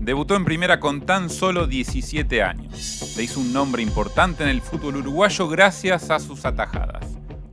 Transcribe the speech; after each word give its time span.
Debutó 0.00 0.34
en 0.34 0.46
primera 0.46 0.80
con 0.80 1.02
tan 1.02 1.28
solo 1.28 1.66
17 1.66 2.42
años. 2.42 2.78
Se 2.78 3.22
hizo 3.22 3.38
un 3.38 3.52
nombre 3.52 3.82
importante 3.82 4.42
en 4.42 4.48
el 4.48 4.62
fútbol 4.62 4.96
uruguayo 4.96 5.46
gracias 5.46 6.10
a 6.10 6.18
sus 6.18 6.46
atajadas. 6.46 7.04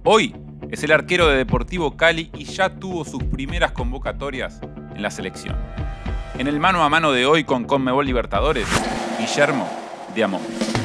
Hoy 0.05 0.33
es 0.71 0.81
el 0.81 0.93
arquero 0.93 1.27
de 1.27 1.35
Deportivo 1.35 1.97
Cali 1.97 2.31
y 2.33 2.45
ya 2.45 2.69
tuvo 2.69 3.03
sus 3.03 3.21
primeras 3.25 3.73
convocatorias 3.73 4.61
en 4.95 5.01
la 5.01 5.11
selección. 5.11 5.57
En 6.37 6.47
el 6.47 6.61
mano 6.61 6.85
a 6.85 6.89
mano 6.89 7.11
de 7.11 7.25
hoy 7.25 7.43
con 7.43 7.65
Conmebol 7.65 8.05
Libertadores, 8.05 8.67
Guillermo 9.19 9.67
de. 10.15 10.76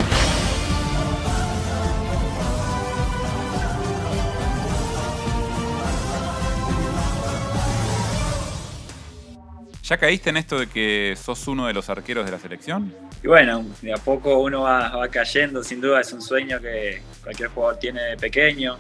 ¿Ya 9.93 9.99
caíste 9.99 10.31
en 10.31 10.39
esto 10.39 10.59
de 10.59 10.69
que 10.69 11.15
sos 11.23 11.47
uno 11.49 11.67
de 11.67 11.75
los 11.75 11.91
arqueros 11.91 12.25
de 12.25 12.33
la 12.33 12.39
selección? 12.39 12.95
Y 13.23 13.27
bueno, 13.27 13.63
de 13.83 13.93
a 13.93 13.99
poco 13.99 14.39
uno 14.39 14.63
va, 14.63 15.07
cayendo, 15.11 15.63
sin 15.63 15.83
duda 15.83 16.01
es 16.01 16.11
un 16.15 16.23
sueño 16.23 16.59
que 16.63 17.03
cualquier 17.23 17.51
jugador 17.51 17.79
tiene 17.79 18.03
de 18.03 18.17
pequeño, 18.17 18.79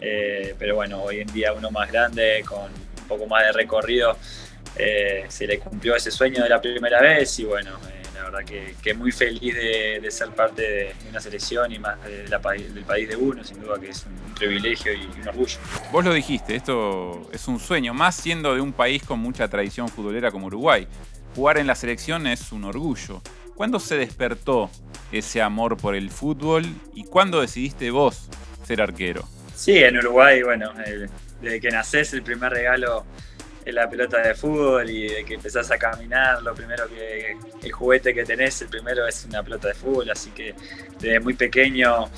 eh, 0.00 0.54
pero 0.58 0.76
bueno, 0.76 1.02
hoy 1.02 1.20
en 1.20 1.30
día 1.34 1.52
uno 1.52 1.70
más 1.70 1.92
grande, 1.92 2.42
con 2.48 2.62
un 2.62 3.08
poco 3.08 3.26
más 3.26 3.44
de 3.44 3.52
recorrido, 3.52 4.16
eh, 4.76 5.26
se 5.28 5.46
le 5.46 5.58
cumplió 5.58 5.94
ese 5.94 6.10
sueño 6.10 6.42
de 6.42 6.48
la 6.48 6.62
primera 6.62 7.02
vez 7.02 7.38
y 7.40 7.44
bueno, 7.44 7.78
eh, 7.90 7.97
verdad 8.30 8.44
que, 8.82 8.94
muy 8.94 9.12
feliz 9.12 9.54
de, 9.54 10.10
ser 10.10 10.30
parte 10.30 10.62
de 10.62 10.94
una 11.10 11.20
selección 11.20 11.72
y 11.72 11.78
más 11.78 11.96
del 12.04 12.84
país 12.84 13.08
de 13.08 13.16
uno, 13.16 13.44
sin 13.44 13.60
duda 13.60 13.78
que 13.80 13.90
es 13.90 14.06
un, 14.06 14.34
privilegio 14.34 14.92
y 14.92 15.04
un 15.20 15.28
orgullo. 15.28 15.58
Vos 15.90 16.04
lo 16.04 16.12
dijiste, 16.12 16.54
esto 16.54 17.28
es 17.32 17.48
un 17.48 17.58
sueño, 17.58 17.92
más 17.92 18.14
siendo 18.14 18.54
de 18.54 18.60
un 18.60 18.72
país 18.72 19.02
con 19.02 19.18
mucha 19.18 19.48
tradición 19.48 19.88
futbolera 19.88 20.30
como 20.30 20.46
Uruguay. 20.46 20.86
Jugar 21.34 21.58
en 21.58 21.66
la 21.66 21.74
selección 21.74 22.26
es 22.26 22.52
un 22.52 22.64
orgullo. 22.64 23.20
¿Cuándo 23.56 23.80
se 23.80 23.96
despertó 23.96 24.70
ese 25.10 25.42
amor 25.42 25.76
por 25.76 25.96
el 25.96 26.10
fútbol 26.10 26.64
y 26.94 27.04
cuándo 27.04 27.40
decidiste 27.40 27.90
vos 27.90 28.28
ser 28.64 28.80
arquero? 28.80 29.24
Sí, 29.56 29.76
en 29.78 29.98
Uruguay, 29.98 30.42
bueno, 30.42 30.72
desde 31.40 31.60
que 31.60 31.70
nacés 31.70 32.12
el 32.12 32.22
primer 32.22 32.52
regalo 32.52 33.04
la 33.72 33.88
pelota 33.88 34.20
de 34.20 34.34
fútbol 34.34 34.88
y 34.88 35.08
de 35.08 35.24
que 35.24 35.34
empezás 35.34 35.70
a 35.70 35.78
caminar, 35.78 36.42
lo 36.42 36.54
primero 36.54 36.88
que 36.88 37.36
el 37.62 37.72
juguete 37.72 38.14
que 38.14 38.24
tenés, 38.24 38.62
el 38.62 38.68
primero 38.68 39.06
es 39.06 39.24
una 39.24 39.42
pelota 39.42 39.68
de 39.68 39.74
fútbol, 39.74 40.10
así 40.10 40.30
que 40.30 40.54
desde 40.98 41.20
muy 41.20 41.34
pequeño, 41.34 42.10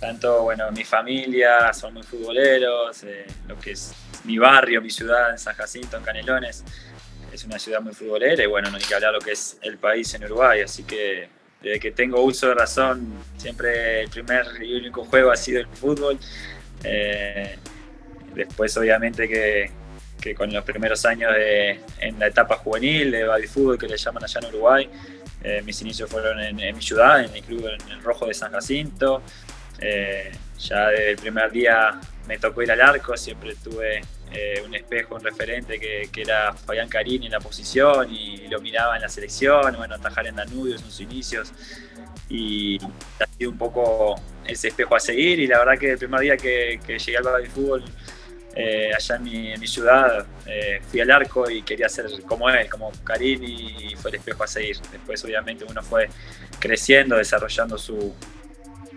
tanto 0.00 0.42
bueno, 0.42 0.70
mi 0.72 0.84
familia 0.84 1.72
son 1.72 1.94
muy 1.94 2.02
futboleros, 2.02 3.02
eh, 3.04 3.26
lo 3.48 3.58
que 3.58 3.72
es 3.72 3.92
mi 4.24 4.38
barrio, 4.38 4.80
mi 4.82 4.90
ciudad 4.90 5.30
en 5.30 5.38
San 5.38 5.54
Jacinto, 5.54 5.96
en 5.96 6.02
Canelones, 6.02 6.64
es 7.32 7.44
una 7.44 7.58
ciudad 7.58 7.80
muy 7.80 7.94
futbolera 7.94 8.42
y 8.42 8.46
bueno, 8.46 8.70
no 8.70 8.76
hay 8.76 8.82
que 8.82 8.94
hablar 8.94 9.12
lo 9.12 9.20
que 9.20 9.32
es 9.32 9.58
el 9.62 9.78
país 9.78 10.12
en 10.14 10.24
Uruguay, 10.24 10.62
así 10.62 10.82
que 10.84 11.28
desde 11.62 11.78
que 11.78 11.90
tengo 11.90 12.22
uso 12.22 12.48
de 12.48 12.54
razón, 12.54 13.12
siempre 13.36 14.02
el 14.02 14.08
primer 14.08 14.46
y 14.62 14.76
único 14.76 15.04
juego 15.04 15.30
ha 15.30 15.36
sido 15.36 15.60
el 15.60 15.66
fútbol. 15.66 16.18
Eh, 16.82 17.58
después 18.34 18.76
obviamente 18.76 19.28
que, 19.28 19.70
que 20.20 20.34
con 20.34 20.52
los 20.52 20.64
primeros 20.64 21.04
años 21.04 21.32
en 21.98 22.18
la 22.18 22.26
etapa 22.26 22.56
juvenil 22.56 23.10
de 23.10 23.24
baby 23.24 23.46
fútbol 23.46 23.78
que 23.78 23.88
le 23.88 23.96
llaman 23.96 24.24
allá 24.24 24.40
en 24.40 24.46
Uruguay, 24.46 24.90
eh, 25.42 25.62
mis 25.64 25.80
inicios 25.80 26.10
fueron 26.10 26.38
en, 26.40 26.56
mi 26.56 26.82
ciudad, 26.82 27.24
en 27.24 27.34
el 27.34 27.42
club 27.42 27.66
en 27.66 27.90
el 27.90 28.02
Rojo 28.02 28.26
de 28.26 28.34
San 28.34 28.52
Jacinto. 28.52 29.22
Eh, 29.78 30.30
ya 30.58 30.88
desde 30.88 31.10
el 31.12 31.16
primer 31.16 31.50
día 31.50 31.98
me 32.28 32.38
tocó 32.38 32.62
ir 32.62 32.70
al 32.70 32.80
arco, 32.80 33.16
siempre 33.16 33.54
tuve 33.56 34.02
eh, 34.32 34.62
un 34.64 34.74
espejo, 34.74 35.16
un 35.16 35.24
referente 35.24 35.80
que, 35.80 36.08
era 36.14 36.52
Fabián 36.52 36.88
Carini 36.88 37.26
en 37.26 37.32
la 37.32 37.40
posición 37.40 38.12
y 38.14 38.46
lo 38.48 38.60
miraba 38.60 38.96
en 38.96 39.02
la 39.02 39.08
selección, 39.08 39.74
bueno, 39.76 39.94
atajar 39.94 40.26
en 40.26 40.36
Danubio 40.36 40.74
en 40.74 40.78
sus 40.78 41.00
inicios 41.00 41.52
y 42.28 42.78
ha 43.18 43.26
sido 43.36 43.50
un 43.50 43.58
poco 43.58 44.20
ese 44.46 44.68
espejo 44.68 44.94
a 44.94 45.00
seguir 45.00 45.40
y 45.40 45.46
la 45.46 45.58
verdad 45.58 45.78
que 45.78 45.92
el 45.92 45.98
primer 45.98 46.20
día 46.20 46.36
que, 46.36 46.78
llegué 46.86 47.16
al 47.16 47.24
baby 47.24 47.48
fútbol 47.48 47.84
eh, 48.54 48.90
allá 48.94 49.16
en 49.16 49.60
mi, 49.60 49.66
ciudad, 49.66 50.26
eh, 50.46 50.80
fui 50.88 51.00
al 51.00 51.10
arco 51.10 51.48
y 51.48 51.62
quería 51.62 51.88
ser 51.88 52.06
como 52.26 52.50
él, 52.50 52.68
como 52.68 52.90
Karim 53.04 53.42
y 53.44 53.94
fue 53.96 54.10
el 54.10 54.16
espejo 54.16 54.42
a 54.42 54.46
seguir. 54.46 54.76
Después 54.90 55.24
obviamente 55.24 55.64
uno 55.64 55.82
fue 55.82 56.08
creciendo, 56.58 57.16
desarrollando 57.16 57.78
su, 57.78 58.12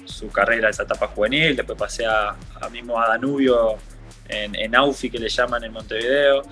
su 0.06 0.30
carrera, 0.30 0.70
esa 0.70 0.84
etapa 0.84 1.08
juvenil, 1.08 1.56
después 1.56 1.78
pasé 1.78 2.06
a, 2.06 2.36
mismo 2.72 3.00
a 3.00 3.10
Danubio 3.10 3.78
en, 4.28 4.56
en, 4.56 4.76
Aufi 4.76 5.10
que 5.10 5.20
le 5.20 5.30
llaman 5.30 5.64
en 5.64 5.72
Montevideo, 5.72 6.44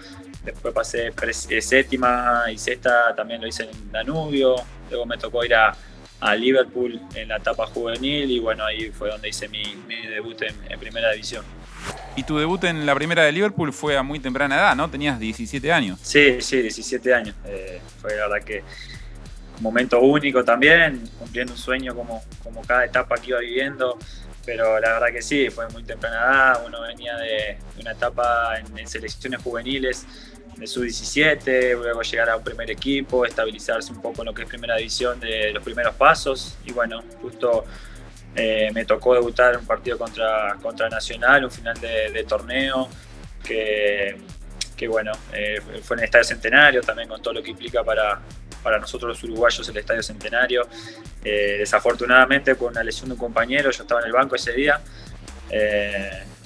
después 0.43 0.73
pasé 0.73 1.11
eh, 1.49 1.61
séptima 1.61 2.45
y 2.51 2.57
sexta 2.57 3.15
también 3.15 3.41
lo 3.41 3.47
hice 3.47 3.63
en 3.63 3.91
Danubio, 3.91 4.55
luego 4.89 5.05
me 5.05 5.17
tocó 5.17 5.43
ir 5.43 5.55
a, 5.55 5.75
Liverpool 6.37 7.01
en 7.15 7.29
la 7.29 7.37
etapa 7.37 7.65
juvenil 7.65 8.29
y 8.29 8.37
bueno, 8.39 8.63
ahí 8.63 8.91
fue 8.91 9.09
donde 9.09 9.29
hice 9.29 9.47
mi, 9.47 9.63
debut 10.07 10.39
en 10.43 10.79
primera 10.79 11.11
división. 11.13 11.43
Y 12.15 12.23
tu 12.23 12.37
debut 12.37 12.63
en 12.65 12.85
la 12.85 12.93
primera 12.93 13.23
de 13.23 13.31
Liverpool 13.31 13.71
fue 13.71 13.97
a 13.97 14.03
muy 14.03 14.19
temprana 14.19 14.55
edad, 14.55 14.75
¿no? 14.75 14.89
Tenías 14.89 15.19
17 15.19 15.71
años. 15.71 15.99
Sí, 16.01 16.41
sí, 16.41 16.61
17 16.61 17.13
años. 17.13 17.35
Eh, 17.45 17.81
fue 18.01 18.15
la 18.15 18.27
verdad 18.27 18.45
que 18.45 18.63
un 19.57 19.63
momento 19.63 20.01
único 20.01 20.43
también, 20.43 21.03
cumpliendo 21.19 21.53
un 21.53 21.59
sueño 21.59 21.95
como, 21.95 22.23
como 22.43 22.61
cada 22.63 22.85
etapa 22.85 23.15
que 23.17 23.29
iba 23.29 23.39
viviendo. 23.39 23.97
Pero 24.45 24.79
la 24.79 24.93
verdad 24.93 25.07
que 25.13 25.21
sí, 25.21 25.49
fue 25.49 25.69
muy 25.69 25.83
temprana 25.83 26.17
edad. 26.17 26.65
Uno 26.65 26.81
venía 26.81 27.15
de, 27.15 27.57
una 27.79 27.91
etapa 27.91 28.57
en, 28.57 28.87
selecciones 28.87 29.41
juveniles 29.41 30.05
de 30.57 30.67
sub-17, 30.67 31.75
luego 31.75 32.01
llegar 32.01 32.29
a 32.29 32.37
un 32.37 32.43
primer 32.43 32.69
equipo, 32.69 33.25
estabilizarse 33.25 33.91
un 33.91 34.01
poco 34.01 34.21
en 34.21 34.27
lo 34.27 34.33
que 34.33 34.43
es 34.43 34.47
primera 34.47 34.75
división 34.75 35.19
de 35.19 35.51
los 35.53 35.63
primeros 35.63 35.95
pasos. 35.95 36.57
Y 36.65 36.71
bueno, 36.71 37.01
justo 37.21 37.65
eh, 38.35 38.69
me 38.73 38.85
tocó 38.85 39.13
debutar 39.13 39.57
un 39.57 39.65
partido 39.65 39.97
contra, 39.97 40.55
contra 40.61 40.89
Nacional, 40.89 41.43
un 41.45 41.51
final 41.51 41.79
de, 41.79 42.25
torneo, 42.27 42.87
que, 43.43 44.17
bueno, 44.87 45.11
eh, 45.33 45.61
fue 45.83 45.95
en 45.95 45.99
el 45.99 46.05
Estadio 46.05 46.23
Centenario, 46.23 46.81
también 46.81 47.07
con 47.07 47.21
todo 47.21 47.35
lo 47.35 47.43
que 47.43 47.51
implica 47.51 47.83
para, 47.83 48.19
para 48.63 48.79
nosotros 48.79 49.09
los 49.09 49.23
uruguayos 49.23 49.67
el 49.69 49.77
Estadio 49.77 50.01
Centenario. 50.01 50.67
Eh, 51.23 51.57
desafortunadamente 51.59 52.55
con 52.55 52.69
una 52.69 52.83
lesión 52.83 53.09
de 53.09 53.13
un 53.13 53.19
compañero, 53.19 53.69
yo 53.69 53.83
estaba 53.83 54.01
en 54.01 54.07
el 54.07 54.13
banco 54.13 54.35
ese 54.35 54.53
día, 54.53 54.81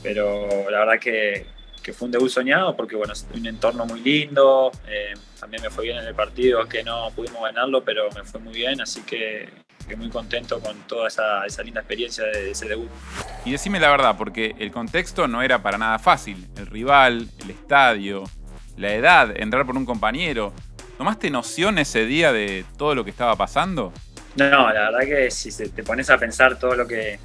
pero 0.04 0.70
la 0.70 0.80
verdad 0.80 1.00
que, 1.00 1.55
que, 1.86 1.94
fue 1.94 2.08
un 2.08 2.12
debut 2.12 2.30
soñado 2.30 2.76
porque 2.76 2.96
bueno, 2.96 3.14
es 3.14 3.28
un 3.34 3.46
entorno 3.46 3.86
muy 3.86 4.02
lindo, 4.02 4.72
también 5.40 5.62
me 5.62 5.70
fue 5.70 5.86
bien 5.86 5.98
en 5.98 6.06
el 6.06 6.16
partido, 6.16 6.68
que 6.68 6.84
no 6.84 7.12
pudimos 7.16 7.44
ganarlo, 7.44 7.84
pero 7.84 8.10
me 8.12 8.24
fue 8.24 8.40
muy 8.40 8.54
bien, 8.54 8.82
así 8.82 9.02
que 9.04 9.66
que 9.88 9.96
muy 9.96 10.10
contento 10.10 10.60
con 10.60 10.76
toda 10.88 11.08
esa, 11.08 11.46
esa, 11.46 11.64
linda 11.64 11.82
experiencia 11.82 12.24
de 12.26 12.52
ese 12.52 12.68
debut. 12.68 12.90
Y 13.46 13.52
decime 13.52 13.80
la 13.80 13.90
verdad, 13.90 14.16
porque 14.18 14.56
el 14.60 14.72
contexto 14.72 15.28
no 15.28 15.42
era 15.42 15.62
para 15.62 15.78
nada 15.78 16.00
fácil. 16.00 16.48
El 16.58 16.66
rival, 16.68 17.30
el 17.40 17.52
estadio, 17.52 18.24
la 18.78 18.94
edad, 18.94 19.32
entrar 19.36 19.66
por 19.66 19.78
un 19.78 19.86
compañero. 19.86 20.54
¿Tomaste 20.98 21.30
noción 21.30 21.78
ese 21.78 22.06
día 22.06 22.32
de 22.32 22.66
todo 22.78 22.96
lo 22.96 23.04
que 23.04 23.12
estaba 23.12 23.36
pasando? 23.36 23.92
No, 24.36 24.74
la 24.74 24.92
verdad 24.92 25.00
que 25.02 25.32
si 25.32 25.52
te 25.70 25.84
pones 25.84 26.10
a 26.10 26.18
pensar 26.18 26.58
todo 26.58 26.76
lo 26.76 26.88
que, 26.88 27.20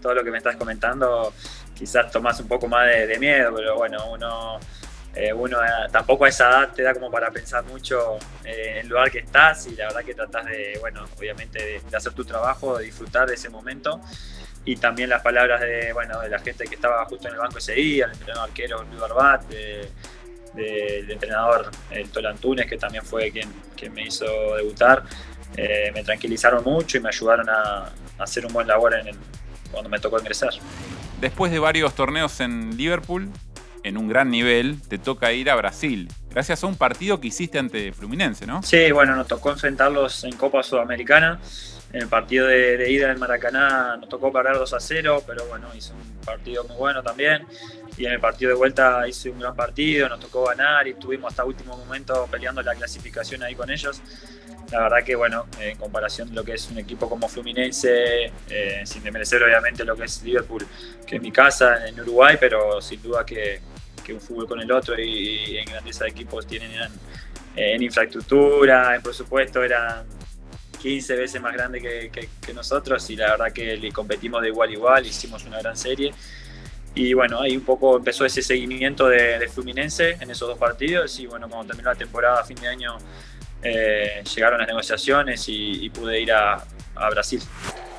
todo 0.00 0.14
lo 0.14 0.22
que 0.22 0.30
me 0.30 0.38
estás 0.38 0.56
comentando, 0.56 1.32
quizás 1.76 2.10
tomás 2.10 2.40
un 2.40 2.48
poco 2.48 2.66
más 2.68 2.86
de 2.86 3.18
miedo, 3.18 3.52
pero 3.54 3.76
bueno, 3.76 3.98
uno 4.10 4.58
eh, 5.16 5.32
uno 5.32 5.64
eh, 5.64 5.68
tampoco 5.90 6.26
a 6.26 6.28
esa 6.28 6.50
edad 6.50 6.74
te 6.74 6.82
da 6.82 6.92
como 6.92 7.10
para 7.10 7.30
pensar 7.30 7.64
mucho 7.64 8.18
eh, 8.44 8.72
en 8.72 8.76
el 8.80 8.88
lugar 8.88 9.10
que 9.10 9.20
estás 9.20 9.66
y 9.66 9.74
la 9.74 9.86
verdad 9.86 10.04
que 10.04 10.14
tratás 10.14 10.44
de, 10.44 10.76
bueno, 10.78 11.06
obviamente 11.16 11.80
de, 11.88 11.96
hacer 11.96 12.12
tu 12.12 12.22
trabajo, 12.22 12.76
de 12.76 12.84
disfrutar 12.84 13.26
de 13.26 13.34
ese 13.34 13.48
momento. 13.48 13.98
Y 14.66 14.76
también 14.76 15.08
las 15.08 15.22
palabras 15.22 15.62
de, 15.62 15.90
bueno, 15.94 16.20
de 16.20 16.28
la 16.28 16.38
gente 16.40 16.64
que 16.64 16.74
estaba 16.74 17.02
justo 17.06 17.28
en 17.28 17.34
el 17.34 17.40
banco 17.40 17.56
ese 17.56 17.72
día, 17.72 18.06
el 18.06 18.12
entrenador 18.12 18.48
arquero 18.50 18.82
Luis 18.82 19.00
Barbat, 19.00 19.44
del 19.48 21.10
entrenador 21.10 21.70
el 21.90 22.10
Tolantunes, 22.10 22.66
que 22.66 22.76
también 22.76 23.04
fue 23.04 23.30
quien, 23.30 23.50
quien 23.74 23.94
me 23.94 24.02
hizo 24.02 24.26
debutar, 24.56 25.04
me 25.56 26.02
tranquilizaron 26.02 26.64
mucho 26.64 26.98
y 26.98 27.00
me 27.00 27.08
ayudaron 27.08 27.48
a, 27.48 27.90
hacer 28.18 28.44
un 28.44 28.52
buen 28.52 28.66
labor 28.66 28.94
en 28.94 29.16
cuando 29.70 29.88
me 29.90 29.98
tocó 29.98 30.18
ingresar. 30.18 30.50
Después 31.20 31.52
de 31.52 31.58
varios 31.58 31.94
torneos 31.94 32.40
en 32.40 32.76
Liverpool, 32.76 33.30
en 33.82 33.96
un 33.96 34.08
gran 34.08 34.30
nivel, 34.30 34.80
te 34.82 34.98
toca 34.98 35.32
ir 35.32 35.48
a 35.48 35.54
Brasil, 35.54 36.08
gracias 36.30 36.64
a 36.64 36.66
un 36.66 36.76
partido 36.76 37.20
que 37.20 37.28
hiciste 37.28 37.58
ante 37.58 37.92
Fluminense, 37.92 38.46
¿no? 38.46 38.62
Sí, 38.62 38.90
bueno, 38.90 39.14
nos 39.16 39.26
tocó 39.28 39.50
enfrentarlos 39.50 40.24
en 40.24 40.36
Copa 40.36 40.62
Sudamericana. 40.62 41.40
En 41.92 42.02
el 42.02 42.08
partido 42.08 42.46
de, 42.46 42.90
ida 42.90 43.10
en 43.12 43.18
Maracaná 43.18 43.96
nos 43.96 44.08
tocó 44.08 44.32
parar 44.32 44.58
2 44.58 44.72
a 44.74 44.80
0, 44.80 45.22
pero 45.26 45.46
bueno, 45.46 45.68
hizo 45.74 45.94
un 45.94 46.20
partido 46.24 46.64
muy 46.64 46.76
bueno 46.76 47.02
también. 47.02 47.46
Y 47.96 48.06
en 48.06 48.12
el 48.12 48.20
partido 48.20 48.50
de 48.50 48.56
vuelta 48.56 49.06
hice 49.08 49.30
un 49.30 49.40
gran 49.40 49.54
partido, 49.54 50.08
nos 50.08 50.20
tocó 50.20 50.44
ganar 50.44 50.86
y 50.86 50.90
estuvimos 50.90 51.30
hasta 51.30 51.44
último 51.44 51.76
momento 51.76 52.28
peleando 52.30 52.62
la 52.62 52.74
clasificación 52.74 53.42
ahí 53.42 53.54
con 53.54 53.70
ellos. 53.70 54.02
La 54.70 54.80
verdad 54.80 55.04
que, 55.04 55.14
bueno, 55.14 55.46
en 55.60 55.78
comparación 55.78 56.28
de 56.28 56.34
lo 56.34 56.44
que 56.44 56.54
es 56.54 56.68
un 56.70 56.78
equipo 56.78 57.08
como 57.08 57.28
Fluminense, 57.28 58.32
eh, 58.50 58.82
sin 58.84 59.02
desmerecer 59.02 59.42
obviamente 59.42 59.84
lo 59.84 59.96
que 59.96 60.04
es 60.04 60.22
Liverpool, 60.22 60.66
que 61.06 61.16
es 61.16 61.22
mi 61.22 61.30
casa 61.30 61.86
en 61.86 61.98
Uruguay, 62.00 62.36
pero 62.38 62.80
sin 62.80 63.00
duda 63.00 63.24
que, 63.24 63.60
que 64.04 64.12
un 64.12 64.20
fútbol 64.20 64.46
con 64.46 64.60
el 64.60 64.70
otro 64.70 64.98
y, 65.00 65.56
en 65.56 65.64
grandeza 65.66 66.04
de 66.04 66.10
equipos 66.10 66.46
tienen 66.46 66.70
en 67.56 67.82
infraestructura, 67.82 68.94
en 68.94 69.02
presupuesto, 69.02 69.62
eran 69.62 70.04
15 70.76 71.16
veces 71.16 71.42
más 71.42 71.52
grande 71.52 71.80
que, 71.80 72.28
nosotros 72.54 73.10
y 73.10 73.16
la 73.16 73.32
verdad 73.32 73.52
que 73.52 73.76
le 73.76 73.90
competimos 73.90 74.40
de 74.40 74.48
igual 74.48 74.68
a 74.68 74.72
igual, 74.72 75.06
hicimos 75.06 75.44
una 75.44 75.58
gran 75.58 75.76
serie. 75.76 76.14
Y 76.96 77.12
bueno, 77.12 77.42
ahí 77.42 77.54
un 77.54 77.62
poco 77.62 77.98
empezó 77.98 78.24
ese 78.24 78.40
seguimiento 78.40 79.06
de, 79.06 79.46
Fluminense 79.48 80.16
en 80.18 80.30
esos 80.30 80.48
dos 80.48 80.58
partidos 80.58 81.20
y 81.20 81.26
bueno, 81.26 81.46
cuando 81.46 81.66
terminó 81.66 81.90
la 81.90 81.94
temporada 81.94 82.40
a 82.40 82.44
fin 82.44 82.56
de 82.56 82.68
año 82.68 82.96
eh, 83.62 84.24
llegaron 84.34 84.58
las 84.58 84.66
negociaciones 84.66 85.44
y, 85.46 85.90
pude 85.90 86.18
ir 86.18 86.32
a, 86.32 86.54
a, 86.94 87.10
Brasil. 87.10 87.42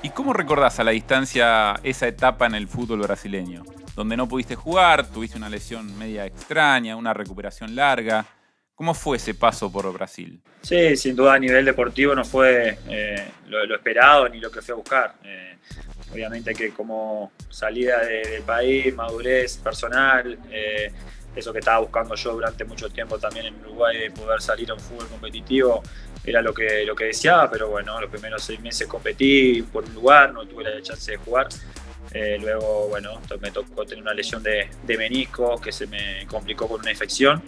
¿Y 0.02 0.10
cómo 0.10 0.34
recordás 0.34 0.80
a 0.80 0.84
la 0.84 0.92
distancia 0.92 1.80
esa 1.84 2.08
etapa 2.08 2.48
en 2.48 2.56
el 2.56 2.68
fútbol 2.68 3.02
brasileño? 3.02 3.64
Donde 3.96 4.18
no 4.18 4.28
pudiste 4.28 4.56
jugar, 4.56 5.06
tuviste 5.06 5.38
una 5.38 5.50
lesión 5.50 5.96
media 6.00 6.26
extraña, 6.26 6.96
una 6.96 7.14
recuperación 7.14 7.76
larga. 7.76 8.26
¿Cómo 8.74 8.96
fue 8.96 9.18
ese 9.18 9.36
paso 9.36 9.72
por 9.72 9.92
Brasil? 9.94 10.42
Sí, 10.62 10.98
sin 10.98 11.16
duda 11.16 11.36
a 11.36 11.40
nivel 11.40 11.66
deportivo 11.66 12.16
no 12.16 12.26
fue 12.26 12.80
eh, 12.90 13.28
lo, 13.48 13.76
esperado 13.76 14.28
ni 14.28 14.40
lo 14.40 14.50
que 14.50 14.62
fui 14.62 14.72
a 14.72 14.76
buscar. 14.76 15.16
Eh, 15.24 15.58
obviamente 16.12 16.54
que 16.54 16.72
como 16.72 17.32
salida 17.50 18.00
del 18.06 18.44
país, 18.44 18.94
madurez 18.96 19.58
personal, 19.58 20.38
eh, 20.52 20.92
eso 21.36 21.54
que 21.54 21.60
estaba 21.60 21.80
buscando 21.80 22.16
yo 22.16 22.34
durante 22.34 22.66
mucho 22.66 22.90
tiempo 22.90 23.20
también 23.20 23.48
en 23.48 23.56
Uruguay, 23.62 23.98
de 23.98 24.12
poder 24.12 24.42
salir 24.42 24.72
a 24.72 24.74
un 24.74 24.80
fútbol 24.80 25.08
competitivo, 25.08 25.84
era 26.24 26.42
lo 26.42 26.54
que, 26.54 26.84
lo 26.86 26.96
que 26.96 27.06
deseaba, 27.06 27.50
pero 27.50 27.70
bueno, 27.70 28.00
los 28.02 28.10
primeros 28.10 28.44
seis 28.44 28.60
meses 28.60 28.88
competí 28.88 29.62
por 29.62 29.86
un 29.86 29.94
lugar, 29.94 30.34
no 30.34 30.46
tuve 30.46 30.64
la 30.64 30.82
chance 30.82 31.12
de 31.12 31.18
jugar. 31.18 31.48
luego, 32.40 32.88
bueno, 32.90 33.22
me 33.40 33.52
tocó 33.52 33.86
tener 33.86 34.02
una 34.02 34.14
lesión 34.14 34.42
de, 34.42 34.70
de 34.84 34.98
menisco 34.98 35.62
que 35.62 35.72
se 35.72 35.86
me 35.88 36.26
complicó 36.28 36.68
con 36.68 36.82
una 36.82 36.92
infección 36.92 37.42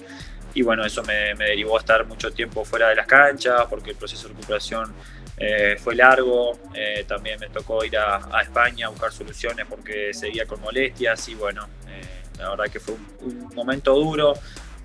y 0.54 0.62
bueno, 0.62 0.86
eso 0.86 1.04
me, 1.04 1.36
derivó 1.36 1.78
a 1.78 1.80
estar 1.80 2.06
mucho 2.06 2.32
tiempo 2.32 2.66
fuera 2.66 2.90
de 2.90 2.96
las 2.96 3.08
canchas 3.08 3.66
porque 3.70 3.92
el 3.92 3.96
proceso 3.96 4.28
de 4.28 4.34
recuperación 4.34 4.94
eh, 5.40 5.78
fue 5.78 5.96
largo, 5.96 6.60
eh, 6.74 7.06
también 7.08 7.40
me 7.40 7.48
tocó 7.50 7.84
ir 7.84 7.98
a, 7.98 8.20
España 8.42 8.88
a 8.88 8.90
buscar 8.90 9.12
soluciones 9.12 9.66
porque 9.68 10.14
seguía 10.14 10.46
con 10.46 10.60
molestias 10.62 11.30
y 11.30 11.36
bueno, 11.36 11.68
eh, 11.88 12.02
la 12.38 12.50
verdad 12.52 12.66
que 12.66 12.80
fue 12.80 12.96
un, 13.22 13.50
momento 13.56 13.94
duro, 13.96 14.34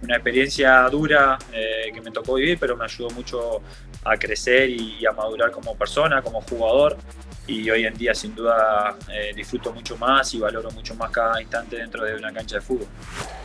una 0.02 0.16
experiencia 0.16 0.88
dura 0.88 1.38
que 1.50 2.00
me 2.00 2.10
tocó 2.10 2.34
vivir, 2.34 2.58
pero 2.58 2.76
me 2.76 2.84
ayudó 2.84 3.10
mucho 3.10 3.62
a 4.04 4.16
crecer 4.16 4.68
y 4.68 5.04
a 5.06 5.12
madurar 5.12 5.50
como 5.50 5.74
persona, 5.76 6.20
como 6.20 6.42
jugador 6.42 6.98
y 7.46 7.68
hoy 7.70 7.84
en 7.84 7.94
día 7.94 8.14
sin 8.14 8.34
duda 8.34 8.96
eh, 9.12 9.32
disfruto 9.34 9.72
mucho 9.72 9.96
más 9.98 10.32
y 10.34 10.38
valoro 10.38 10.70
mucho 10.70 10.94
más 10.94 11.10
cada 11.10 11.40
instante 11.40 11.76
dentro 11.76 12.04
de 12.04 12.14
una 12.14 12.32
cancha 12.32 12.56
de 12.56 12.62
fútbol. 12.62 12.86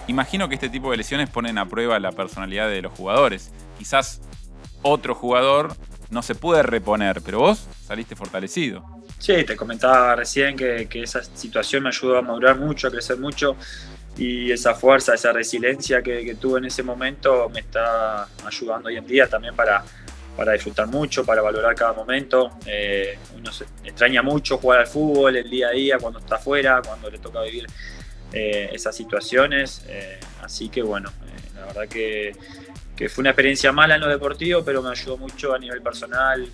Imagino 0.08 0.48
que 0.48 0.56
este 0.56 0.70
tipo 0.70 0.92
de 0.92 0.98
lesiones 0.98 1.30
ponen 1.30 1.58
a 1.58 1.68
prueba 1.68 2.00
la 2.00 2.12
personalidad 2.12 2.70
de 2.70 2.82
los 2.82 2.94
jugadores. 2.94 3.52
Quizás 3.78 4.22
otro 4.82 5.14
jugador 5.14 5.76
no 6.10 6.22
se 6.22 6.36
puede 6.36 6.64
reponer, 6.64 7.22
pero 7.22 7.40
vos 7.40 7.68
saliste 7.86 8.16
fortalecido. 8.16 8.84
Sí, 9.18 9.44
te 9.44 9.56
comentaba 9.56 10.16
recién 10.16 10.56
que, 10.56 10.88
esa 10.94 11.24
situación 11.24 11.84
me 11.84 11.90
ayudó 11.90 12.18
a 12.18 12.22
madurar 12.22 12.58
mucho, 12.58 12.88
a 12.88 12.92
crecer 12.92 13.18
mucho 13.18 13.56
y 14.18 14.52
esa 14.52 14.74
fuerza, 14.74 15.14
esa 15.14 15.32
resiliencia 15.32 16.02
que, 16.02 16.26
que 16.26 16.36
tuve 16.36 16.60
en 16.60 16.66
ese 16.66 16.84
momento 16.84 17.50
me 17.50 17.60
está 17.62 18.28
ayudando 18.46 18.90
hoy 18.90 18.98
en 18.98 19.06
día 19.06 19.28
también 19.28 19.56
para 19.56 19.84
para 20.40 20.54
disfrutar 20.54 20.88
mucho, 20.88 21.26
para 21.26 21.42
valorar 21.42 21.76
cada 21.76 21.92
momento. 21.92 22.52
Eh, 22.66 23.20
uno 23.36 23.52
se 23.52 23.66
extraña 23.84 24.22
mucho 24.22 24.58
jugar 24.58 24.80
al 24.80 24.88
fútbol 24.88 25.36
el 25.36 25.50
día 25.50 25.68
a 25.68 25.72
día, 25.72 25.98
cuando 25.98 26.20
está 26.20 26.36
afuera, 26.36 26.82
cuando 26.82 27.10
le 27.10 27.18
toca 27.18 27.42
vivir 27.42 27.68
eh, 28.32 28.70
esas 28.72 28.96
situaciones. 28.96 29.84
Eh, 29.90 30.18
así 30.42 30.70
que 30.70 30.82
bueno, 30.82 31.12
la 31.56 31.66
verdad 31.66 31.90
que, 31.90 32.38
que, 33.00 33.10
fue 33.10 33.22
una 33.22 33.30
experiencia 33.32 33.72
mala 33.72 33.96
en 33.96 34.02
lo 34.02 34.08
deportivo, 34.08 34.64
pero 34.64 34.82
me 34.82 34.90
ayudó 34.90 35.18
mucho 35.18 35.54
a 35.54 35.60
nivel 35.60 35.82
personal. 35.82 36.48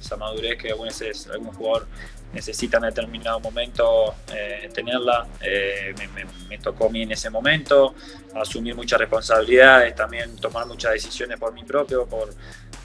esa 0.00 0.16
madurez 0.16 0.58
que 0.58 0.72
a 0.72 0.74
veces 0.74 1.28
algún 1.28 1.52
jugador 1.52 1.86
necesita 2.32 2.78
en 2.78 2.84
determinado 2.84 3.38
momento 3.40 4.14
tenerla. 4.74 5.26
me, 5.40 6.24
me, 6.48 6.58
tocó 6.58 6.86
a 6.86 6.90
mí 6.90 7.02
en 7.02 7.12
ese 7.12 7.30
momento 7.30 7.94
asumir 8.34 8.74
muchas 8.74 8.98
responsabilidades, 8.98 9.94
también 9.94 10.36
tomar 10.36 10.66
muchas 10.66 10.92
decisiones 10.92 11.38
por 11.38 11.52
mí 11.52 11.64
propio, 11.64 12.06
por, 12.06 12.30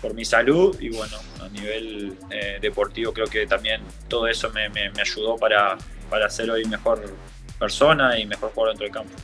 por 0.01 0.13
mi 0.13 0.25
salud 0.25 0.75
y 0.79 0.89
bueno, 0.89 1.17
a 1.41 1.49
nivel 1.49 2.17
eh, 2.29 2.57
deportivo 2.61 3.13
creo 3.13 3.27
que 3.27 3.47
también 3.47 3.81
todo 4.07 4.27
eso 4.27 4.49
me, 4.51 4.69
me, 4.69 4.91
ayudó 4.99 5.37
para, 5.37 5.77
para, 6.09 6.29
ser 6.29 6.49
hoy 6.51 6.65
mejor 6.65 7.13
persona 7.57 8.19
y 8.19 8.25
mejor 8.25 8.51
jugador 8.51 8.77
dentro 8.77 8.85
del 8.85 8.93
campo. 8.93 9.15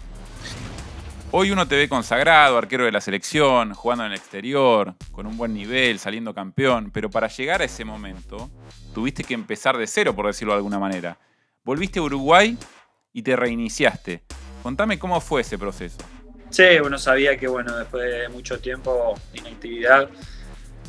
Hoy 1.35 1.49
uno 1.49 1.67
te 1.67 1.75
ve 1.75 1.89
consagrado, 1.89 2.59
arquero 2.59 2.85
de 2.85 2.91
la 2.91 3.01
selección, 3.01 3.73
jugando 3.73 4.05
en 4.05 4.11
el 4.11 4.17
exterior, 4.19 4.93
con 5.11 5.25
un 5.25 5.35
buen 5.35 5.51
nivel, 5.51 5.97
saliendo 5.97 6.31
campeón, 6.31 6.91
pero 6.91 7.09
para 7.09 7.27
llegar 7.27 7.59
a 7.59 7.65
ese 7.65 7.83
momento 7.83 8.51
tuviste 8.93 9.23
que 9.23 9.33
empezar 9.33 9.75
de 9.75 9.87
cero, 9.87 10.15
por 10.15 10.27
decirlo 10.27 10.53
de 10.53 10.57
alguna 10.57 10.77
manera. 10.77 11.17
Volviste 11.63 11.97
a 11.97 12.03
Uruguay 12.03 12.55
y 13.13 13.23
te 13.23 13.35
reiniciaste. 13.35 14.21
Contame 14.61 14.99
cómo 14.99 15.19
fue 15.19 15.41
ese 15.41 15.57
proceso. 15.57 15.97
Sí, 16.51 16.77
uno 16.85 16.99
sabía 16.99 17.35
que 17.35 17.47
bueno, 17.47 17.75
después 17.79 18.03
de 18.03 18.29
mucho 18.29 18.59
tiempo 18.59 19.19
de 19.31 19.39
inactividad 19.39 20.07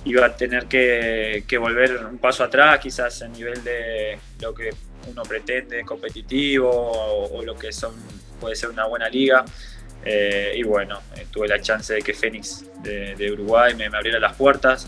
iba 0.05 0.27
a 0.27 0.37
tener 0.37 0.67
que, 0.67 1.43
volver 1.59 2.05
un 2.05 2.19
paso 2.19 2.45
atrás, 2.45 2.81
quizás 2.81 3.23
a 3.23 3.29
nivel 3.29 3.65
de 3.65 4.19
lo 4.43 4.55
que 4.55 4.75
uno 5.11 5.23
pretende 5.23 5.87
competitivo 5.87 6.71
o, 6.71 7.43
lo 7.43 7.57
que 7.57 7.73
son 7.73 7.95
puede 8.39 8.57
ser 8.57 8.69
una 8.69 8.85
buena 8.85 9.09
liga. 9.09 9.43
Eh, 10.05 10.53
y 10.57 10.63
bueno, 10.63 11.01
eh, 11.17 11.27
tuve 11.31 11.49
la 11.49 11.61
chance 11.61 11.95
de 11.95 12.03
que 12.03 12.13
Fénix 12.13 12.65
de, 12.83 13.33
Uruguay 13.33 13.75
me, 13.75 13.87
abriera 13.87 14.19
las 14.19 14.35
puertas. 14.35 14.87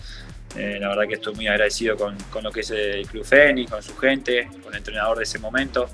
Eh, 0.55 0.79
la 0.81 0.89
verdad 0.89 1.09
que 1.09 1.15
estoy 1.15 1.35
muy 1.35 1.49
agradecido 1.49 1.97
con, 1.97 2.17
con, 2.31 2.45
lo 2.45 2.51
que 2.51 2.61
es 2.61 2.71
el 2.71 3.07
Club 3.07 3.25
Fénix, 3.25 3.71
con 3.71 3.83
su 3.83 3.97
gente, 3.97 4.49
con 4.63 4.73
el 4.73 4.79
entrenador 4.79 5.17
de 5.19 5.25
ese 5.25 5.39
momento. 5.39 5.89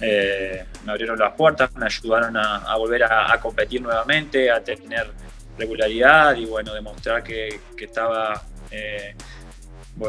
Me 0.00 0.92
abrieron 0.92 1.18
las 1.18 1.32
puertas, 1.34 1.74
me 1.76 1.86
ayudaron 1.86 2.36
a, 2.36 2.76
volver 2.76 3.04
a, 3.04 3.38
competir 3.40 3.80
nuevamente, 3.80 4.50
a 4.50 4.62
tener 4.62 5.10
regularidad 5.56 6.36
y 6.36 6.44
bueno, 6.44 6.74
demostrar 6.74 7.22
que, 7.22 7.60
estaba, 7.78 8.42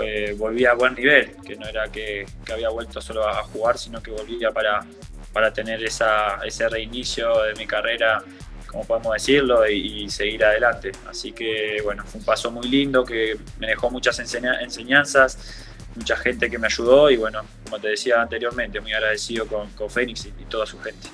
eh, 0.02 0.36
volvía 0.38 0.72
a 0.72 0.74
buen 0.74 0.96
nivel, 0.96 1.32
que 1.46 1.56
no 1.56 1.68
era 1.68 1.88
que, 1.92 2.26
había 2.52 2.70
vuelto 2.70 3.02
solo 3.02 3.28
a 3.28 3.44
jugar, 3.44 3.78
sino 3.78 4.02
que 4.02 4.12
volvía 4.12 4.52
para, 4.52 4.86
para 5.32 5.54
tener 5.54 5.84
esa, 5.84 6.40
ese 6.46 6.68
reinicio 6.70 7.44
de 7.44 7.54
mi 7.56 7.66
carrera, 7.68 8.24
como 8.68 8.86
podemos 8.86 9.14
decirlo, 9.14 9.68
y, 9.68 10.10
seguir 10.10 10.44
adelante. 10.44 10.92
Así 11.08 11.32
que 11.32 11.82
bueno, 11.84 12.04
fue 12.06 12.20
un 12.20 12.26
paso 12.26 12.52
muy 12.52 12.68
lindo 12.68 13.04
que 13.04 13.38
me 13.60 13.68
dejó 13.68 13.90
muchas 13.90 14.20
enseñanzas 14.20 15.66
mucha 15.96 16.18
gente 16.18 16.50
que 16.50 16.58
me 16.58 16.68
ayudó 16.68 17.10
y 17.10 17.18
bueno, 17.18 17.42
como 17.64 17.80
te 17.80 17.90
decía 17.90 18.22
anteriormente, 18.22 18.82
muy 18.82 18.94
agradecido 18.94 19.48
con, 19.48 19.70
con 19.72 19.90
Fénix 19.90 20.26
y, 20.26 20.32
toda 20.46 20.66
su 20.66 20.80
gente. 20.80 21.08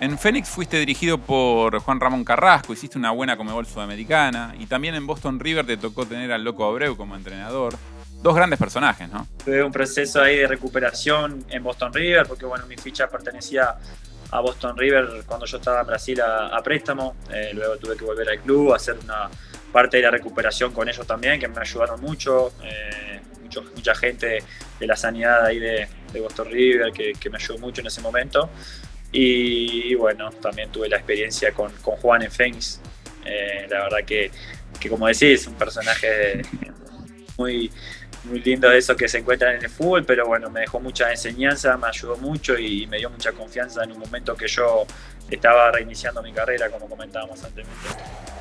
En 0.00 0.18
Fénix 0.18 0.48
fuiste 0.48 0.78
dirigido 0.78 1.18
por 1.18 1.78
Juan 1.78 2.00
Ramón 2.00 2.24
Carrasco, 2.24 2.72
hiciste 2.72 2.98
una 2.98 3.12
buena 3.12 3.36
Comebol 3.36 3.66
Sudamericana 3.66 4.54
y 4.58 4.66
también 4.66 4.94
en 4.94 5.06
Boston 5.06 5.40
River 5.40 5.66
te 5.66 5.76
tocó 5.76 6.06
tener 6.06 6.32
al 6.32 6.44
Loco 6.44 6.64
Abreu 6.64 6.96
como 6.96 7.16
entrenador. 7.16 7.74
Dos 8.22 8.34
grandes 8.34 8.58
personajes, 8.58 9.08
¿no? 9.08 9.26
Tuve 9.44 9.62
un 9.62 9.72
proceso 9.72 10.20
ahí 10.20 10.38
de 10.38 10.46
recuperación 10.46 11.44
en 11.48 11.62
Boston 11.62 11.92
River 11.92 12.26
porque 12.26 12.44
bueno, 12.44 12.66
mi 12.66 12.76
ficha 12.76 13.08
pertenecía 13.08 13.76
a 14.30 14.40
Boston 14.40 14.76
River 14.76 15.22
cuando 15.26 15.46
yo 15.46 15.58
estaba 15.58 15.80
en 15.80 15.86
Brasil 15.86 16.20
a, 16.20 16.60
préstamo. 16.62 17.16
Eh, 17.32 17.50
luego 17.54 17.76
tuve 17.76 17.96
que 17.96 18.04
volver 18.04 18.28
al 18.28 18.40
club, 18.40 18.74
hacer 18.74 18.96
una 19.02 19.28
parte 19.72 19.98
de 19.98 20.02
la 20.02 20.10
recuperación 20.10 20.72
con 20.72 20.88
ellos 20.88 21.06
también, 21.06 21.38
que 21.38 21.48
me 21.48 21.60
ayudaron 21.60 22.00
mucho. 22.00 22.52
Eh, 22.62 23.20
mucha 23.74 23.94
gente 23.94 24.42
de 24.78 24.86
la 24.86 24.96
sanidad 24.96 25.44
ahí 25.46 25.58
de, 25.58 25.88
Boston 26.20 26.50
River 26.50 26.92
que, 26.92 27.30
me 27.30 27.36
ayudó 27.36 27.58
mucho 27.58 27.82
en 27.82 27.88
ese 27.88 28.00
momento. 28.00 28.48
Y, 29.12 29.94
bueno, 29.94 30.30
también 30.30 30.70
tuve 30.72 30.88
la 30.88 30.96
experiencia 30.96 31.52
con, 31.52 31.70
Juan 31.82 32.22
en 32.22 32.30
Fénix. 32.30 32.80
Eh, 33.24 33.66
la 33.68 33.82
verdad 33.82 33.98
que, 34.06 34.30
como 34.88 35.06
decís, 35.06 35.46
un 35.46 35.54
personaje 35.54 36.42
muy, 37.36 37.70
muy 38.26 38.40
lindo 38.40 38.68
de 38.68 38.78
esos 38.78 38.96
que 38.96 39.08
se 39.08 39.18
encuentran 39.18 39.56
en 39.56 39.64
el 39.64 39.70
fútbol, 39.70 40.04
pero 40.04 40.26
bueno, 40.26 40.50
me 40.50 40.60
dejó 40.60 40.80
mucha 40.80 41.10
enseñanza, 41.10 41.76
me 41.76 41.88
ayudó 41.88 42.16
mucho 42.16 42.58
y 42.58 42.86
me 42.86 42.98
dio 42.98 43.10
mucha 43.10 43.32
confianza 43.32 43.84
en 43.84 43.92
un 43.92 43.98
momento 43.98 44.34
que 44.34 44.48
yo 44.48 44.86
estaba 45.30 45.70
reiniciando 45.72 46.22
mi 46.22 46.32
carrera, 46.32 46.70
como 46.70 46.88
comentábamos 46.88 47.42
anteriormente. 47.42 47.88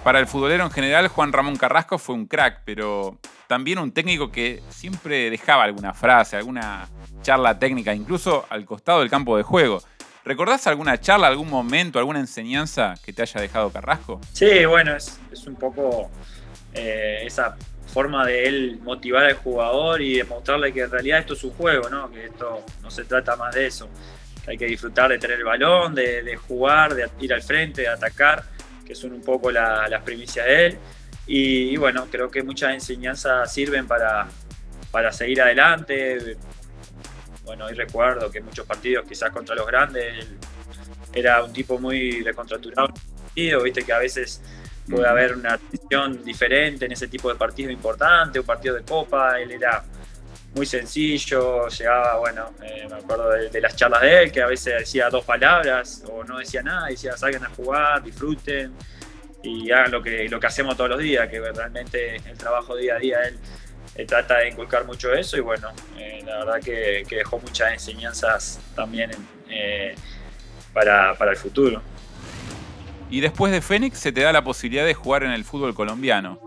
Para 0.03 0.19
el 0.19 0.27
futbolero 0.27 0.63
en 0.63 0.71
general, 0.71 1.07
Juan 1.07 1.33
Ramón 1.33 1.55
Carrasco 1.55 1.97
fue 1.97 2.15
un 2.15 2.27
crack, 2.27 2.61
pero 2.63 3.17
también 3.47 3.79
un 3.79 3.91
técnico 3.91 4.31
que 4.31 4.61
siempre 4.69 5.29
dejaba 5.29 5.63
alguna 5.63 5.93
frase, 5.93 6.37
alguna 6.37 6.87
charla 7.21 7.57
técnica, 7.57 7.93
incluso 7.93 8.45
al 8.49 8.65
costado 8.65 8.99
del 8.99 9.09
campo 9.09 9.37
de 9.37 9.43
juego. 9.43 9.81
¿Recordás 10.23 10.65
alguna 10.65 10.99
charla, 10.99 11.27
algún 11.27 11.49
momento, 11.49 11.99
alguna 11.99 12.19
enseñanza 12.19 12.95
que 13.03 13.13
te 13.13 13.21
haya 13.21 13.41
dejado 13.41 13.71
Carrasco? 13.71 14.19
Sí, 14.33 14.65
bueno, 14.65 14.95
es, 14.95 15.19
un 15.45 15.55
poco 15.55 16.09
eh, 16.73 17.21
esa 17.25 17.55
forma 17.95 18.25
de 18.25 18.43
él 18.43 18.79
motivar 18.83 19.23
al 19.23 19.35
jugador 19.35 20.01
y 20.01 20.17
demostrarle 20.17 20.73
que 20.73 20.81
en 20.81 20.91
realidad 20.91 21.19
esto 21.19 21.33
es 21.33 21.45
un 21.45 21.51
juego, 21.51 21.87
¿no? 21.89 22.11
que 22.11 22.25
esto 22.25 22.61
no 22.83 22.91
se 22.91 23.05
trata 23.05 23.37
más 23.37 23.55
de 23.55 23.67
eso. 23.67 23.87
Hay 24.47 24.57
que 24.57 24.65
disfrutar 24.65 25.11
de 25.11 25.17
tener 25.17 25.37
el 25.37 25.45
balón, 25.45 25.95
de, 25.95 26.35
jugar, 26.45 26.93
de 26.93 27.09
ir 27.21 27.33
al 27.33 27.41
frente, 27.41 27.83
de 27.83 27.87
atacar, 27.87 28.43
que 28.85 28.95
son 28.95 29.13
un 29.13 29.21
poco 29.21 29.49
las 29.49 30.01
primicias 30.03 30.45
de 30.45 30.65
él 30.65 30.77
Y, 31.25 31.77
bueno, 31.77 32.07
creo 32.11 32.29
que 32.29 32.43
muchas 32.43 32.73
enseñanzas 32.73 33.53
sirven 33.53 33.87
para, 33.87 34.27
para 34.91 35.13
seguir 35.13 35.41
adelante. 35.41 36.35
Bueno, 37.45 37.63
hoy 37.63 37.75
recuerdo 37.75 38.29
que 38.29 38.41
muchos 38.41 38.65
partidos, 38.65 39.05
quizás 39.07 39.29
contra 39.31 39.55
los 39.55 39.65
grandes, 39.65 40.27
era 41.13 41.41
un 41.41 41.53
tipo 41.53 41.79
muy 41.79 42.21
recontraturado. 42.23 42.89
Viste 43.35 43.83
que 43.85 43.93
a 43.93 43.99
veces 43.99 44.41
puede 44.89 45.07
haber 45.07 45.35
una 45.35 45.57
tensión 45.57 46.23
diferente 46.23 46.85
en 46.85 46.91
ese 46.91 47.07
tipo 47.07 47.29
de 47.29 47.35
partidos 47.35 47.71
importantes, 47.71 48.39
un 48.39 48.45
partido 48.45 48.75
de 48.75 48.83
copa. 48.83 49.39
Él 49.39 49.51
era 49.51 49.83
muy 50.55 50.65
sencillo, 50.65 51.67
llegaba, 51.67 52.17
bueno, 52.19 52.53
eh, 52.63 52.87
me 52.89 52.95
acuerdo 52.95 53.29
de, 53.29 53.61
las 53.61 53.75
charlas 53.75 54.01
de 54.01 54.23
él, 54.23 54.31
que 54.31 54.41
a 54.41 54.47
veces 54.47 54.79
decía 54.79 55.09
dos 55.09 55.25
palabras 55.25 56.03
o 56.09 56.23
no 56.23 56.39
decía 56.39 56.63
nada, 56.63 56.87
decía 56.87 57.17
salgan 57.17 57.43
a 57.43 57.49
jugar, 57.49 58.01
disfruten 58.03 58.73
y 59.43 59.69
hagan 59.71 59.91
lo 59.91 60.01
que, 60.01 60.29
lo 60.29 60.39
que 60.39 60.47
hacemos 60.47 60.77
todos 60.77 60.91
los 60.91 60.99
días, 60.99 61.27
que 61.29 61.39
realmente 61.39 62.15
el 62.15 62.37
trabajo 62.37 62.75
día 62.75 62.95
a 62.95 62.99
día 62.99 63.17
él, 63.23 64.07
trata 64.07 64.39
de 64.39 64.49
inculcar 64.49 64.85
mucho 64.85 65.13
eso 65.13 65.37
y 65.37 65.41
bueno, 65.41 65.71
eh, 65.97 66.21
la 66.25 66.39
verdad 66.39 66.61
que, 66.61 67.05
dejó 67.09 67.39
muchas 67.39 67.73
enseñanzas 67.73 68.59
también 68.75 69.11
eh, 69.49 69.95
para, 70.73 71.15
para 71.15 71.31
el 71.31 71.37
futuro. 71.37 71.81
Y 73.15 73.21
después 73.21 73.49
de 73.53 73.61
Fénix 73.61 73.97
se 73.97 74.11
te 74.11 74.23
da 74.23 74.33
la 74.33 74.43
posibilidad 74.43 74.85
de 74.85 74.93
jugar 74.93 75.23
en 75.23 75.31
el 75.31 75.45
fútbol 75.45 75.73
colombiano. 75.73 76.37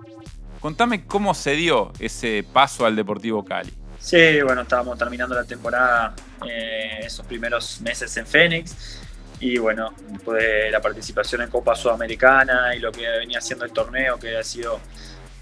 Contame 0.60 1.06
cómo 1.06 1.32
se 1.32 1.52
dio 1.52 1.94
ese 1.98 2.44
paso 2.52 2.84
al 2.84 2.94
Deportivo 2.94 3.42
Cali. 3.42 3.72
Sí, 3.98 4.42
bueno, 4.42 4.60
estábamos 4.60 4.98
terminando 4.98 5.34
la 5.34 5.44
temporada 5.44 6.14
eh, 6.46 7.00
esos 7.04 7.24
primeros 7.24 7.80
meses 7.80 8.14
en 8.18 8.26
Fénix 8.26 9.00
y 9.40 9.56
bueno, 9.56 9.94
después 10.10 10.42
de 10.42 10.70
la 10.70 10.82
participación 10.82 11.40
en 11.40 11.48
Copa 11.48 11.74
Sudamericana 11.74 12.74
y 12.76 12.80
lo 12.80 12.92
que 12.92 13.08
venía 13.08 13.38
haciendo 13.38 13.64
el 13.64 13.72
torneo, 13.72 14.18
que 14.18 14.36
ha 14.36 14.44
sido 14.44 14.78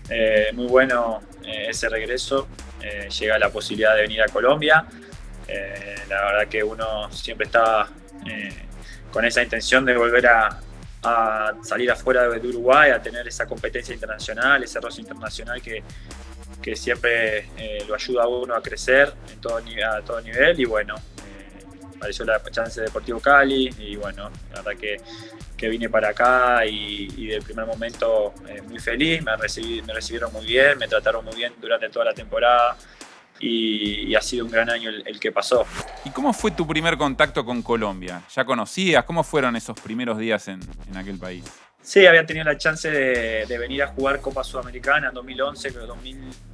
eh, 0.08 0.50
muy 0.52 0.68
bueno 0.68 1.22
eh, 1.44 1.66
ese 1.70 1.88
regreso, 1.88 2.46
llega 3.18 3.36
la 3.36 3.50
posibilidad 3.50 3.96
de 3.96 4.02
venir 4.02 4.22
a 4.22 4.28
Colombia. 4.28 4.86
la 6.08 6.24
verdad 6.24 6.46
que 6.48 6.62
uno 6.62 7.10
siempre 7.10 7.46
estaba 7.46 7.88
con 9.10 9.24
esa 9.24 9.42
intención 9.42 9.84
de 9.84 9.96
volver 9.96 10.28
a, 10.28 10.60
a 11.06 11.54
salir 11.62 11.90
afuera 11.90 12.28
de 12.28 12.48
Uruguay, 12.48 12.90
a 12.90 13.00
tener 13.00 13.26
esa 13.28 13.46
competencia 13.46 13.94
internacional, 13.94 14.62
ese 14.64 14.80
roce 14.80 15.00
internacional 15.00 15.62
que, 15.62 15.82
que 16.60 16.74
siempre 16.74 17.48
eh, 17.56 17.84
lo 17.86 17.94
ayuda 17.94 18.24
a 18.24 18.26
uno 18.26 18.54
a 18.54 18.60
crecer 18.60 19.12
en 19.32 19.40
todo, 19.40 19.56
a 19.56 20.02
todo 20.02 20.20
nivel. 20.20 20.58
Y 20.58 20.64
bueno, 20.64 20.96
eh, 20.96 21.64
apareció 21.96 22.24
la 22.24 22.42
chance 22.50 22.80
de 22.80 22.86
Deportivo 22.86 23.20
Cali 23.20 23.72
y 23.78 23.94
bueno, 23.94 24.30
la 24.52 24.62
verdad 24.62 24.80
que, 24.80 24.96
que 25.56 25.68
vine 25.68 25.88
para 25.88 26.08
acá 26.08 26.66
y, 26.66 27.08
y 27.16 27.28
del 27.28 27.42
primer 27.42 27.66
momento 27.66 28.34
eh, 28.48 28.60
muy 28.62 28.80
feliz, 28.80 29.22
me, 29.22 29.36
recibí, 29.36 29.82
me 29.82 29.92
recibieron 29.92 30.32
muy 30.32 30.44
bien, 30.44 30.76
me 30.76 30.88
trataron 30.88 31.24
muy 31.24 31.36
bien 31.36 31.52
durante 31.60 31.88
toda 31.88 32.06
la 32.06 32.14
temporada 32.14 32.76
y, 33.40 34.14
ha 34.14 34.20
sido 34.20 34.46
un 34.46 34.50
gran 34.50 34.70
año 34.70 34.90
el, 34.90 35.20
que 35.20 35.32
pasó. 35.32 35.66
¿Y 36.04 36.10
cómo 36.10 36.32
fue 36.32 36.50
tu 36.52 36.66
primer 36.66 36.96
contacto 36.96 37.44
con 37.44 37.62
Colombia? 37.62 38.22
¿Ya 38.34 38.44
conocías? 38.44 39.04
¿Cómo 39.04 39.22
fueron 39.22 39.56
esos 39.56 39.78
primeros 39.80 40.18
días 40.18 40.48
en, 40.48 40.60
en 40.88 40.96
aquel 40.96 41.18
país? 41.18 41.44
Sí, 41.86 42.04
había 42.04 42.26
tenido 42.26 42.44
la 42.44 42.58
chance 42.58 42.90
de, 42.90 43.58
venir 43.58 43.80
a 43.84 43.86
jugar 43.86 44.20
Copa 44.20 44.42
Sudamericana 44.42 45.06
en 45.06 45.14
2011, 45.14 45.70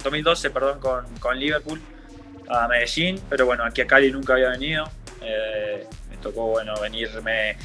2012 0.03 0.49
perdón, 0.51 0.79
con, 1.19 1.39
Liverpool 1.39 1.81
a 2.47 2.67
Medellín, 2.67 3.19
pero 3.27 3.47
bueno, 3.47 3.65
aquí 3.65 3.81
a 3.81 3.87
Cali 3.87 4.11
nunca 4.11 4.33
había 4.33 4.49
venido. 4.49 4.87
Eh, 5.23 5.87
me 6.11 6.17
tocó 6.17 6.49
bueno, 6.49 6.79
venirme 6.79 7.57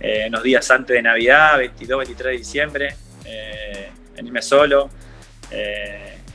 eh, 0.00 0.26
unos 0.28 0.42
días 0.42 0.70
antes 0.70 0.94
de 0.94 1.00
Navidad, 1.00 1.56
22, 1.56 1.98
23 2.00 2.30
de 2.30 2.36
diciembre, 2.36 2.96
eh, 3.24 3.90
venirme 4.14 4.42
solo. 4.42 4.90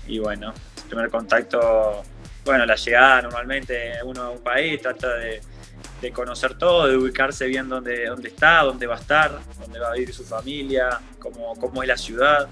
y 0.07 0.17
bueno, 0.17 0.55
primer 0.87 1.11
contacto, 1.11 2.03
bueno, 2.49 2.65
la 2.65 2.75
llegada 2.75 3.21
normalmente 3.21 3.93
uno 4.03 4.23
a 4.23 4.29
un 4.31 4.39
país 4.41 4.81
trata 4.81 5.15
de 5.17 6.11
conocer 6.11 6.57
todo, 6.57 6.87
de 6.87 6.97
ubicarse 6.97 7.45
bien 7.45 7.69
dónde, 7.69 8.07
dónde 8.07 8.29
está, 8.29 8.63
dónde 8.63 8.87
va 8.87 8.95
a 8.95 8.99
estar, 8.99 9.39
dónde 9.59 9.77
va 9.77 9.89
a 9.89 9.93
vivir 9.93 10.11
su 10.11 10.23
familia, 10.23 10.99
cómo, 11.19 11.53
cómo 11.59 11.83
es 11.83 11.87
la 11.87 11.97
ciudad. 11.97 12.47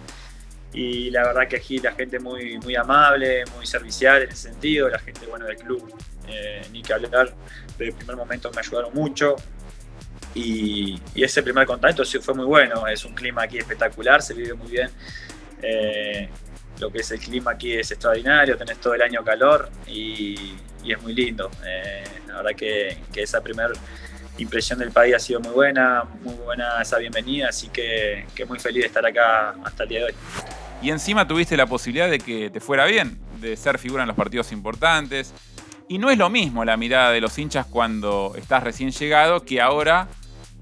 Y 0.72 1.10
la 1.10 1.24
verdad 1.24 1.48
que 1.48 1.56
aquí 1.56 1.80
la 1.80 1.94
gente 1.94 2.20
muy, 2.20 2.60
muy 2.60 2.76
amable, 2.76 3.44
muy 3.56 3.66
servicial 3.66 4.22
en 4.22 4.30
ese 4.30 4.50
sentido, 4.50 4.88
la 4.88 5.00
gente 5.00 5.26
bueno 5.26 5.48
del 5.48 5.58
club, 5.58 5.92
eh, 6.28 6.62
ni 6.72 6.84
que 6.84 6.94
hablar, 6.94 7.34
desde 7.70 7.86
el 7.86 7.94
primer 7.96 8.18
momento 8.18 8.52
me 8.52 8.60
ayudaron 8.60 8.94
mucho. 8.94 9.36
Y, 10.36 11.02
ese 11.16 11.42
primer 11.42 11.66
contacto 11.66 12.06
sí 12.06 12.20
fue 12.20 12.36
muy 12.36 12.46
bueno, 12.46 12.86
es 12.86 13.04
un 13.04 13.16
clima 13.16 13.42
aquí 13.42 13.58
espectacular, 13.58 14.22
se 14.22 14.36
vive 14.36 14.54
muy 14.54 14.70
bien. 14.70 14.92
Eh, 15.64 16.30
lo 16.80 16.92
que 16.92 17.00
es 17.00 17.12
el 17.12 17.20
clima 17.20 17.52
aquí 17.52 17.74
es 17.74 17.92
extraordinario, 17.92 18.58
tenés 18.58 18.80
todo 18.80 18.94
el 18.94 19.02
año 19.02 19.24
calor 19.24 19.70
y, 19.88 20.56
es 20.86 21.02
muy 21.02 21.14
lindo. 21.14 21.52
Eh, 21.66 22.04
la 22.28 22.38
verdad 22.38 22.52
que, 22.56 22.98
esa 23.16 23.42
primera 23.42 23.70
impresión 24.38 24.80
del 24.80 24.92
país 24.92 25.16
ha 25.16 25.20
sido 25.20 25.42
muy 25.42 25.52
buena, 25.52 26.06
muy 26.22 26.34
buena 26.36 26.82
esa 26.82 26.98
bienvenida, 26.98 27.50
así 27.50 27.68
que, 27.68 28.26
muy 28.48 28.58
feliz 28.60 28.84
de 28.84 28.88
estar 28.88 29.06
acá 29.06 29.56
hasta 29.66 29.84
el 29.84 29.90
día 29.90 30.00
de 30.00 30.06
hoy. 30.06 30.14
Y 30.82 30.92
encima 30.92 31.28
tuviste 31.28 31.58
la 31.58 31.66
posibilidad 31.66 32.10
de 32.10 32.20
que 32.20 32.50
te 32.50 32.62
fuera 32.62 32.86
bien, 32.86 33.20
de 33.42 33.58
ser 33.58 33.80
figura 33.80 34.04
en 34.04 34.08
los 34.08 34.16
partidos 34.16 34.52
importantes. 34.54 35.34
Y 35.90 35.98
no 35.98 36.10
es 36.10 36.18
lo 36.18 36.30
mismo 36.30 36.64
la 36.64 36.78
mirada 36.78 37.12
de 37.12 37.20
los 37.20 37.38
hinchas 37.38 37.66
cuando 37.66 38.34
estás 38.38 38.64
recién 38.64 38.92
llegado 38.92 39.44
que 39.44 39.60
ahora 39.60 40.08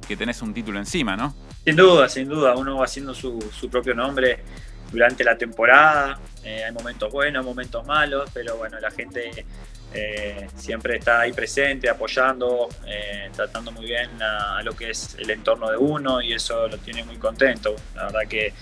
que 0.07 0.15
tenés 0.15 0.41
un 0.41 0.53
título 0.53 0.79
encima, 0.79 1.15
¿no? 1.15 1.35
Sin 1.63 1.75
duda, 1.75 2.07
sin 2.09 2.29
duda, 2.29 2.55
uno 2.55 2.77
va 2.77 2.85
haciendo 2.85 3.13
su, 3.13 3.41
su 3.51 3.69
propio 3.69 3.93
nombre 3.95 4.43
durante 4.91 5.23
la 5.23 5.37
temporada. 5.37 6.19
Eh, 6.43 6.63
hay 6.65 6.71
momentos 6.71 7.11
buenos, 7.11 7.43
momentos 7.43 7.85
malos, 7.85 8.29
pero 8.33 8.57
bueno, 8.57 8.79
la 8.79 8.91
gente 8.91 9.45
eh, 9.93 10.47
siempre 10.55 10.97
está 10.97 11.21
ahí 11.21 11.33
presente, 11.33 11.89
apoyando, 11.89 12.69
eh, 12.85 13.29
tratando 13.35 13.71
muy 13.71 13.85
bien 13.85 14.09
a, 14.21 14.61
lo 14.63 14.75
que 14.75 14.91
es 14.91 15.15
el 15.19 15.29
entorno 15.29 15.69
de 15.69 15.77
uno 15.77 16.21
y 16.21 16.33
eso 16.33 16.67
lo 16.67 16.77
tiene 16.77 17.03
muy 17.03 17.17
contento. 17.17 17.75
La 17.95 18.05
verdad 18.05 18.21
que 18.29 18.53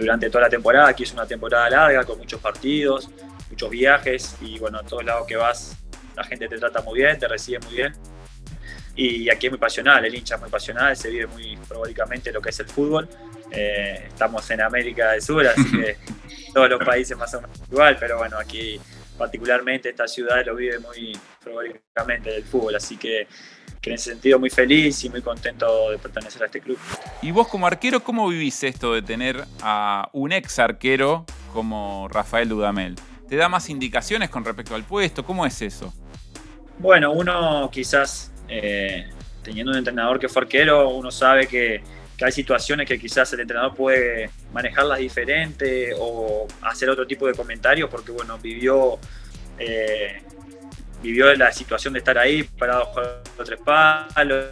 durante 0.00 0.28
toda 0.30 0.42
la 0.44 0.50
temporada, 0.50 0.88
aquí 0.88 1.04
es 1.04 1.12
una 1.12 1.26
temporada 1.26 1.70
larga 1.70 2.02
con 2.02 2.18
muchos 2.18 2.40
partidos, 2.40 3.08
muchos 3.48 3.70
viajes 3.70 4.36
y 4.40 4.58
bueno, 4.58 4.78
a 4.78 4.82
todos 4.82 5.04
lados 5.04 5.28
que 5.28 5.36
vas 5.36 5.76
la 6.20 6.24
gente 6.24 6.48
te 6.48 6.58
trata 6.58 6.82
muy 6.82 7.00
bien, 7.00 7.18
te 7.18 7.28
recibe 7.28 7.60
muy 7.60 7.74
bien. 7.74 7.92
Y 8.96 9.30
aquí 9.30 9.46
es 9.46 9.52
muy 9.52 9.58
pasional, 9.58 10.04
el 10.04 10.14
hincha 10.14 10.34
es 10.34 10.40
muy 10.40 10.50
pasional, 10.50 10.96
se 10.96 11.08
vive 11.08 11.26
muy 11.28 11.56
probablemente 11.68 12.32
lo 12.32 12.42
que 12.42 12.50
es 12.50 12.60
el 12.60 12.66
fútbol. 12.66 13.08
Eh, 13.52 14.04
estamos 14.06 14.48
en 14.50 14.60
América 14.60 15.12
del 15.12 15.22
Sur, 15.22 15.46
así 15.46 15.70
que 15.70 15.96
todos 16.54 16.70
los 16.70 16.84
países 16.84 17.16
más 17.16 17.32
o 17.34 17.40
menos 17.40 17.58
igual, 17.70 17.96
pero 17.98 18.18
bueno, 18.18 18.38
aquí 18.38 18.80
particularmente 19.20 19.90
esta 19.90 20.08
ciudad 20.08 20.44
lo 20.46 20.56
vive 20.56 20.78
muy 20.78 21.12
probablemente 21.42 22.30
del 22.30 22.44
fútbol, 22.44 22.76
así 22.76 22.96
que, 22.96 23.28
en 23.82 23.92
ese 23.94 24.10
sentido 24.10 24.38
muy 24.38 24.50
feliz 24.50 25.04
y 25.04 25.10
muy 25.10 25.22
contento 25.22 25.90
de 25.90 25.98
pertenecer 25.98 26.42
a 26.42 26.46
este 26.46 26.60
club. 26.60 26.78
Y 27.22 27.30
vos 27.30 27.48
como 27.48 27.66
arquero, 27.66 28.00
¿cómo 28.00 28.28
vivís 28.28 28.62
esto 28.62 28.94
de 28.94 29.02
tener 29.02 29.44
a 29.62 30.08
un 30.12 30.32
ex 30.32 30.58
arquero 30.58 31.24
como 31.52 32.08
Rafael 32.08 32.48
Dudamel? 32.48 32.96
¿Te 33.28 33.36
da 33.36 33.48
más 33.48 33.70
indicaciones 33.70 34.28
con 34.28 34.44
respecto 34.44 34.74
al 34.74 34.84
puesto? 34.84 35.24
¿Cómo 35.24 35.46
es 35.46 35.62
eso? 35.62 35.94
Bueno, 36.78 37.12
uno 37.12 37.70
quizás 37.72 38.32
eh, 38.48 39.08
teniendo 39.42 39.72
un 39.72 39.78
entrenador 39.78 40.18
que 40.18 40.28
fue 40.28 40.42
arquero, 40.42 40.90
uno 40.90 41.10
sabe 41.10 41.46
que 41.46 41.82
que 42.20 42.26
hay 42.26 42.32
situaciones 42.32 42.86
que 42.86 42.98
quizás 42.98 43.32
el 43.32 43.40
entrenador 43.40 43.74
puede 43.74 44.28
manejarlas 44.52 44.98
diferente 44.98 45.94
o 45.98 46.46
hacer 46.60 46.90
otro 46.90 47.06
tipo 47.06 47.26
de 47.26 47.32
comentarios 47.32 47.88
porque, 47.88 48.12
bueno, 48.12 48.36
vivió, 48.36 48.98
eh, 49.58 50.20
vivió 51.02 51.34
la 51.34 51.50
situación 51.50 51.94
de 51.94 52.00
estar 52.00 52.18
ahí 52.18 52.42
parado 52.42 52.92
los 53.38 53.46
tres 53.48 53.58
palos, 53.64 54.44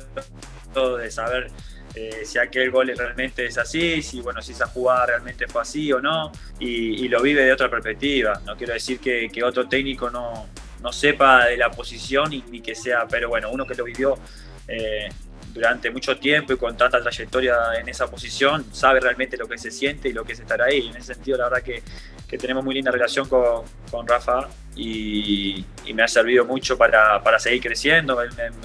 de 0.99 1.11
saber 1.11 1.51
eh, 1.95 2.23
si 2.25 2.39
aquel 2.39 2.71
gol 2.71 2.91
realmente 2.97 3.45
es 3.45 3.59
así, 3.59 4.01
si 4.01 4.23
bueno, 4.23 4.41
si 4.41 4.53
esa 4.53 4.67
jugada 4.69 5.05
realmente 5.05 5.47
fue 5.47 5.61
así 5.61 5.93
o 5.93 6.01
no, 6.01 6.33
y, 6.59 7.07
lo 7.09 7.21
vive 7.21 7.43
de 7.45 7.53
otra 7.53 7.69
perspectiva. 7.69 8.41
No 8.47 8.57
quiero 8.57 8.73
decir 8.73 8.99
que, 8.99 9.43
otro 9.45 9.69
técnico 9.69 10.09
no, 10.09 10.47
no, 10.81 10.91
sepa 10.91 11.45
de 11.45 11.59
la 11.59 11.71
posición 11.71 12.33
y, 12.33 12.43
ni 12.49 12.63
que 12.63 12.75
sea, 12.75 13.07
pero 13.07 13.29
bueno, 13.29 13.51
uno 13.51 13.67
que 13.67 13.75
lo 13.75 13.85
vivió 13.85 14.19
eh, 14.67 15.11
durante 15.59 15.91
mucho 15.91 16.17
tiempo 16.17 16.53
y 16.53 16.57
con 16.57 16.77
tanta 16.77 17.01
trayectoria 17.01 17.57
en 17.81 17.89
esa 17.89 18.07
posición, 18.07 18.65
sabe 18.73 19.01
realmente 19.01 19.37
lo 19.37 19.49
que 19.49 19.59
se 19.59 19.73
siente 19.73 20.09
y 20.09 20.13
lo 20.13 20.25
que 20.25 20.33
es 20.35 20.41
estar 20.41 20.63
ahí. 20.63 20.89
En 20.89 20.97
ese 20.97 21.15
sentido, 21.15 21.37
la 21.39 21.45
verdad 21.49 21.63
que, 21.63 21.83
que 22.29 22.39
tenemos 22.39 22.65
muy 22.65 22.75
linda 22.75 22.93
relación 22.93 23.29
con, 23.29 23.65
con 23.91 24.07
Rafa 24.07 24.49
y, 24.77 25.65
y, 25.85 25.95
me 25.95 26.05
ha 26.05 26.09
servido 26.09 26.45
mucho 26.45 26.79
para, 26.79 27.21
para 27.25 27.41
seguir 27.41 27.61
creciendo. 27.61 28.17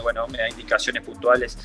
Bueno, 0.03 0.27
me 0.27 0.37
da 0.37 0.49
indicaciones 0.49 1.01
puntuales 1.01 1.57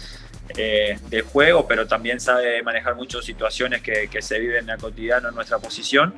eh, 0.56 0.98
del 1.10 1.22
juego, 1.22 1.68
pero 1.68 1.86
también 1.86 2.20
sabe 2.20 2.62
manejar 2.62 2.94
muchas 2.94 3.22
situaciones 3.22 3.82
que, 3.82 4.08
que 4.08 4.22
se 4.22 4.38
viven 4.38 4.70
a 4.70 4.78
cotidiano 4.78 5.28
en 5.28 5.34
nuestra 5.34 5.58
posición 5.58 6.14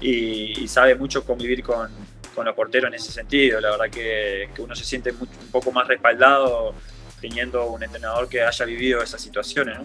y, 0.00 0.66
sabe 0.66 0.96
mucho 0.96 1.24
convivir 1.24 1.62
con, 1.62 1.88
con 2.34 2.46
los 2.46 2.54
porteros 2.56 2.88
en 2.88 2.94
ese 2.94 3.12
sentido. 3.12 3.60
La 3.60 3.70
verdad 3.70 3.90
que, 3.90 4.50
que 4.52 4.62
uno 4.62 4.74
se 4.74 4.84
siente 4.84 5.12
un 5.12 5.28
poco 5.52 5.70
más 5.70 5.86
respaldado. 5.86 6.74
'Teniendo' 7.20 7.66
un 7.66 7.82
entrenador 7.82 8.28
que 8.28 8.42
haya 8.42 8.64
vivido 8.64 9.02
esas 9.02 9.20
situaciones. 9.20 9.78
¿no? 9.78 9.84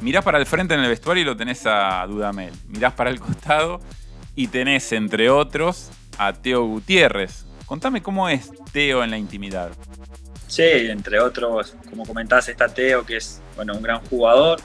Mirás 0.00 0.24
para 0.24 0.38
el 0.38 0.46
frente 0.46 0.74
en 0.74 0.80
el 0.80 0.88
vestuario 0.88 1.22
y 1.22 1.26
lo 1.26 1.36
tenés 1.36 1.66
a 1.66 2.06
Dudamel. 2.06 2.52
Mirás 2.68 2.92
para 2.92 3.10
el 3.10 3.18
costado 3.18 3.80
y 4.36 4.46
tenés, 4.46 4.92
entre 4.92 5.28
otros, 5.28 5.90
a 6.18 6.32
Teo 6.32 6.64
Gutiérrez. 6.64 7.46
Contame 7.66 8.02
cómo 8.02 8.28
es 8.28 8.50
Teo 8.72 9.02
en 9.02 9.10
la 9.10 9.18
intimidad. 9.18 9.70
Sí, 10.46 10.62
entre 10.62 11.20
otros, 11.20 11.74
como 11.90 12.06
comentás, 12.06 12.48
está 12.48 12.68
Teo, 12.68 13.04
que 13.04 13.16
es 13.16 13.42
bueno, 13.56 13.74
un 13.74 13.82
gran 13.82 14.00
jugador. 14.06 14.60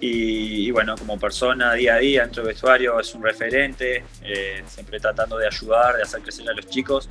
Y, 0.00 0.70
bueno, 0.70 0.94
como 0.96 1.18
persona 1.18 1.72
día 1.72 1.94
a 1.94 1.98
día 1.98 2.22
dentro 2.22 2.44
del 2.44 2.52
vestuario 2.52 3.00
es 3.00 3.12
un 3.14 3.22
referente, 3.22 4.04
eh, 4.22 4.62
siempre 4.68 5.00
tratando 5.00 5.36
de 5.38 5.48
ayudar, 5.48 5.96
de 5.96 6.02
hacer 6.02 6.20
crecer 6.20 6.48
a 6.48 6.52
los 6.52 6.68
chicos 6.68 7.08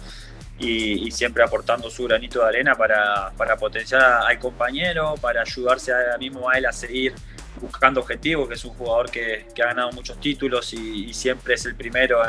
y, 0.60 1.12
siempre 1.12 1.44
aportando 1.44 1.90
su 1.90 2.06
granito 2.06 2.42
de 2.42 2.48
arena 2.48 2.76
para, 2.76 3.32
para 3.38 3.58
potenciar 3.58 4.22
al 4.26 4.40
compañero, 4.40 5.16
para 5.22 5.42
ayudarse 5.42 5.92
a 5.94 6.18
mismo 6.18 6.50
a 6.50 6.58
él 6.58 6.66
a 6.66 6.72
seguir 6.72 7.14
buscando 7.60 8.02
objetivos, 8.02 8.48
que 8.48 8.56
es 8.56 8.66
un 8.66 8.74
jugador 8.74 9.10
que, 9.10 9.48
ha 9.56 9.66
ganado 9.66 9.92
muchos 9.92 10.20
títulos 10.20 10.74
y, 10.74 11.14
siempre 11.14 11.56
es 11.56 11.66
el 11.66 11.76
primero 11.76 12.22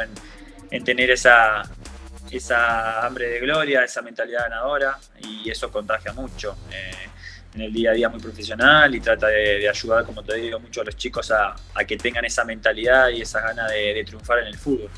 en, 0.71 0.85
tener 0.85 1.11
esa, 1.11 1.63
esa 2.31 3.07
hambre 3.07 3.29
de 3.29 3.41
gloria, 3.41 3.85
esa 3.85 4.03
mentalidad 4.03 4.43
ganadora 4.49 4.99
y 5.21 5.51
eso 5.51 5.71
contagia 5.71 6.13
mucho. 6.13 6.57
Eh, 6.71 7.09
en 7.55 7.63
el 7.63 7.73
día 7.73 7.91
a 7.91 7.95
día 7.95 8.09
muy 8.09 8.21
profesional 8.21 8.95
y 8.95 9.01
trata 9.01 9.29
de, 9.29 9.69
ayudar, 9.69 10.05
como 10.05 10.23
te 10.23 10.37
digo, 10.37 10.61
mucho 10.61 10.83
a 10.83 10.85
los 10.85 10.97
chicos 10.97 11.31
a, 11.31 11.55
que 11.87 11.97
tengan 11.97 12.25
esa 12.25 12.45
mentalidad 12.45 13.09
y 13.09 13.23
esa 13.23 13.41
gana 13.41 13.67
de, 13.69 14.05
triunfar 14.05 14.41
en 14.41 14.49
el 14.49 14.59
fútbol. 14.59 14.91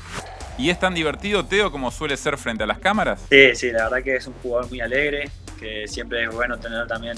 ¿Y 0.61 0.69
es 0.69 0.79
tan 0.79 0.93
divertido, 0.93 1.43
Teo, 1.43 1.71
como 1.71 1.89
suele 1.89 2.15
ser 2.15 2.37
frente 2.37 2.65
a 2.65 2.67
las 2.67 2.77
cámaras? 2.77 3.25
Sí, 3.31 3.55
sí, 3.55 3.71
la 3.71 3.85
verdad 3.85 4.03
que 4.03 4.17
es 4.17 4.27
un 4.27 4.35
jugador 4.43 4.69
muy 4.69 4.79
alegre, 4.79 5.27
que 5.59 5.87
siempre 5.87 6.23
es 6.23 6.29
bueno 6.29 6.59
tener 6.59 6.85
también 6.85 7.17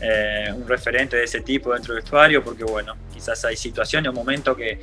eh, 0.00 0.52
un 0.52 0.66
referente 0.66 1.16
de 1.16 1.22
ese 1.22 1.40
tipo 1.42 1.72
dentro 1.72 1.94
del 1.94 2.02
vestuario, 2.02 2.42
porque 2.42 2.64
bueno, 2.64 2.96
quizás 3.12 3.44
hay 3.44 3.56
situaciones 3.56 4.10
o 4.10 4.12
momentos 4.12 4.56
que, 4.56 4.80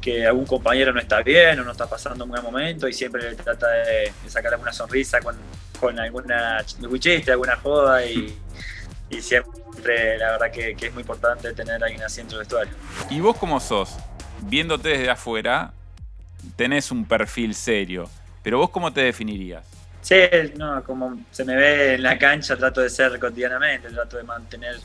que 0.00 0.26
algún 0.26 0.46
compañero 0.46 0.94
no 0.94 0.98
está 0.98 1.20
bien 1.20 1.60
o 1.60 1.64
no 1.64 1.72
está 1.72 1.86
pasando 1.86 2.24
un 2.24 2.30
buen 2.30 2.42
momento 2.42 2.88
y 2.88 2.94
siempre 2.94 3.30
le 3.30 3.36
trata 3.36 3.68
de, 3.68 4.10
sacar 4.28 4.54
alguna 4.54 4.72
sonrisa 4.72 5.20
con, 5.20 5.36
con 5.78 6.00
alguna 6.00 6.64
chiste, 6.98 7.32
alguna 7.32 7.56
joda 7.56 8.02
y, 8.06 8.34
y 9.10 9.20
siempre 9.20 10.16
la 10.16 10.30
verdad 10.30 10.50
que, 10.50 10.74
que, 10.74 10.86
es 10.86 10.92
muy 10.94 11.02
importante 11.02 11.52
tener 11.52 11.82
a 11.82 11.84
alguien 11.84 12.02
así 12.02 12.16
dentro 12.22 12.38
del 12.38 12.46
vestuario. 12.46 12.72
¿Y 13.10 13.20
vos 13.20 13.36
cómo 13.36 13.60
sos? 13.60 13.94
Viéndote 14.40 14.88
desde 14.88 15.10
afuera, 15.10 15.74
tenés 16.56 16.90
un 16.90 17.06
perfil 17.06 17.54
serio, 17.54 18.08
pero 18.42 18.58
vos 18.58 18.70
cómo 18.70 18.92
te 18.92 19.02
definirías? 19.02 19.64
Sí, 20.00 20.20
no, 20.56 20.84
como 20.84 21.18
se 21.32 21.44
me 21.44 21.56
ve 21.56 21.94
en 21.94 22.02
la 22.02 22.16
cancha, 22.16 22.56
trato 22.56 22.80
de 22.80 22.88
ser 22.88 23.18
cotidianamente, 23.18 23.88
trato 23.88 24.16
de 24.16 24.22
mantener 24.22 24.76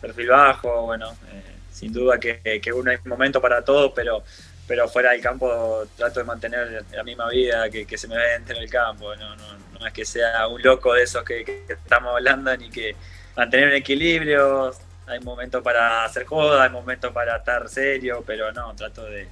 perfil 0.00 0.28
bajo, 0.28 0.86
bueno, 0.86 1.12
eh, 1.30 1.42
sin 1.70 1.92
duda 1.92 2.18
que, 2.18 2.60
que, 2.62 2.72
uno 2.72 2.90
hay 2.90 2.96
momento 3.04 3.40
para 3.40 3.62
todo, 3.62 3.92
pero, 3.92 4.24
pero 4.66 4.88
fuera 4.88 5.10
del 5.10 5.20
campo 5.20 5.84
trato 5.94 6.20
de 6.20 6.24
mantener 6.24 6.84
la 6.90 7.04
misma 7.04 7.28
vida 7.28 7.68
que, 7.68 7.84
que 7.86 7.98
se 7.98 8.08
me 8.08 8.16
ve 8.16 8.30
dentro 8.30 8.58
del 8.58 8.70
campo, 8.70 9.14
no, 9.14 9.36
no, 9.36 9.44
no, 9.78 9.86
es 9.86 9.92
que 9.92 10.06
sea 10.06 10.48
un 10.48 10.62
loco 10.62 10.94
de 10.94 11.02
esos 11.02 11.22
que, 11.22 11.44
que 11.44 11.66
estamos 11.68 12.14
hablando, 12.14 12.56
ni 12.56 12.70
que 12.70 12.96
mantener 13.36 13.68
un 13.68 13.74
equilibrio, 13.74 14.72
hay 15.06 15.20
momentos 15.20 15.62
para 15.62 16.04
hacer 16.04 16.24
joda, 16.24 16.64
hay 16.64 16.70
momentos 16.70 17.12
para 17.12 17.36
estar 17.36 17.68
serio, 17.68 18.24
pero 18.26 18.52
no, 18.52 18.74
trato 18.74 19.04
de, 19.04 19.28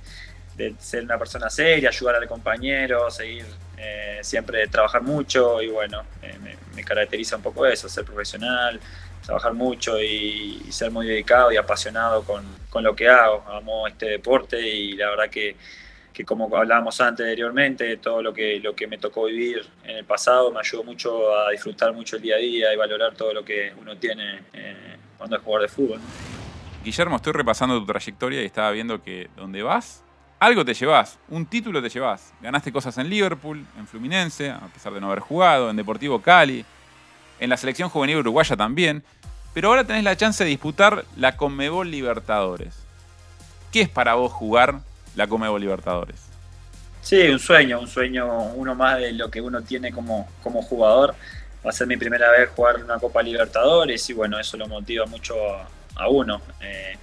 de 0.56 0.74
ser 0.78 1.04
una 1.04 1.18
persona 1.18 1.48
seria, 1.50 1.88
ayudar 1.88 2.16
al 2.16 2.28
compañero, 2.28 3.10
seguir 3.10 3.44
eh, 3.82 4.18
siempre 4.22 4.66
trabajar 4.66 5.02
mucho 5.02 5.62
y 5.62 5.68
bueno, 5.68 6.02
eh, 6.22 6.36
me, 6.74 6.84
caracteriza 6.84 7.36
un 7.36 7.42
poco 7.42 7.66
eso, 7.66 7.88
ser 7.88 8.04
profesional, 8.04 8.80
trabajar 9.24 9.54
mucho 9.54 9.98
y, 10.00 10.66
ser 10.70 10.90
muy 10.90 11.06
dedicado 11.06 11.52
y 11.52 11.56
apasionado 11.56 12.22
con, 12.24 12.44
con, 12.68 12.82
lo 12.82 12.94
que 12.94 13.08
hago. 13.08 13.44
Amo 13.48 13.86
este 13.86 14.06
deporte 14.06 14.60
y 14.60 14.92
la 14.92 15.10
verdad 15.10 15.30
que, 15.30 15.56
que, 16.12 16.24
como 16.24 16.54
hablábamos 16.54 17.00
anteriormente, 17.00 17.96
todo 17.98 18.22
lo 18.22 18.32
que, 18.34 18.60
lo 18.60 18.74
que 18.74 18.86
me 18.86 18.98
tocó 18.98 19.24
vivir 19.24 19.64
en 19.84 19.98
el 19.98 20.04
pasado 20.04 20.50
me 20.50 20.60
ayudó 20.60 20.84
mucho 20.84 21.34
a 21.34 21.50
disfrutar 21.50 21.92
mucho 21.92 22.16
el 22.16 22.22
día 22.22 22.36
a 22.36 22.38
día 22.38 22.74
y 22.74 22.76
valorar 22.76 23.14
todo 23.14 23.32
lo 23.32 23.44
que 23.44 23.72
uno 23.80 23.96
tiene 23.96 24.40
eh, 24.52 24.96
cuando 25.16 25.36
es 25.36 25.42
jugador 25.42 25.68
de 25.68 25.74
fútbol. 25.74 26.00
Guillermo, 26.84 27.16
estoy 27.16 27.32
repasando 27.32 27.78
tu 27.78 27.86
trayectoria 27.86 28.42
y 28.42 28.46
estaba 28.46 28.70
viendo 28.72 29.02
que 29.02 29.28
donde 29.36 29.62
vas 29.62 30.02
algo 30.40 30.64
te 30.64 30.72
llevas, 30.72 31.18
un 31.28 31.44
título 31.44 31.82
te 31.82 31.90
llevas. 31.90 32.32
Ganaste 32.40 32.72
cosas 32.72 32.96
en 32.96 33.10
Liverpool, 33.10 33.64
en 33.78 33.86
Fluminense, 33.86 34.50
a 34.50 34.66
pesar 34.72 34.92
de 34.94 35.00
no 35.00 35.08
haber 35.08 35.20
jugado, 35.20 35.68
en 35.68 35.76
Deportivo 35.76 36.22
Cali, 36.22 36.64
en 37.38 37.50
la 37.50 37.58
selección 37.58 37.90
juvenil 37.90 38.16
uruguaya 38.16 38.56
también. 38.56 39.04
Pero 39.52 39.68
ahora 39.68 39.84
tenés 39.84 40.02
la 40.02 40.16
chance 40.16 40.42
de 40.42 40.50
disputar 40.50 41.04
la 41.16 41.36
Conmebol 41.36 41.90
Libertadores. 41.90 42.74
¿Qué 43.70 43.82
es 43.82 43.88
para 43.88 44.14
vos 44.14 44.32
jugar 44.32 44.80
la 45.14 45.26
Conmebol 45.26 45.60
Libertadores? 45.60 46.30
Sí, 47.02 47.28
un 47.28 47.38
sueño, 47.38 47.78
un 47.78 47.88
sueño, 47.88 48.44
uno 48.54 48.74
más 48.74 48.98
de 48.98 49.12
lo 49.12 49.30
que 49.30 49.42
uno 49.42 49.60
tiene 49.62 49.92
como, 49.92 50.26
como 50.42 50.62
jugador. 50.62 51.14
Va 51.64 51.70
a 51.70 51.72
ser 51.72 51.86
mi 51.86 51.98
primera 51.98 52.30
vez 52.30 52.48
jugar 52.56 52.82
una 52.82 52.98
Copa 52.98 53.22
Libertadores 53.22 54.08
y 54.08 54.14
bueno, 54.14 54.38
eso 54.38 54.56
lo 54.56 54.66
motiva 54.66 55.04
mucho 55.04 55.34
a, 55.96 56.08
uno. 56.08 56.40
Eh, 56.62 56.96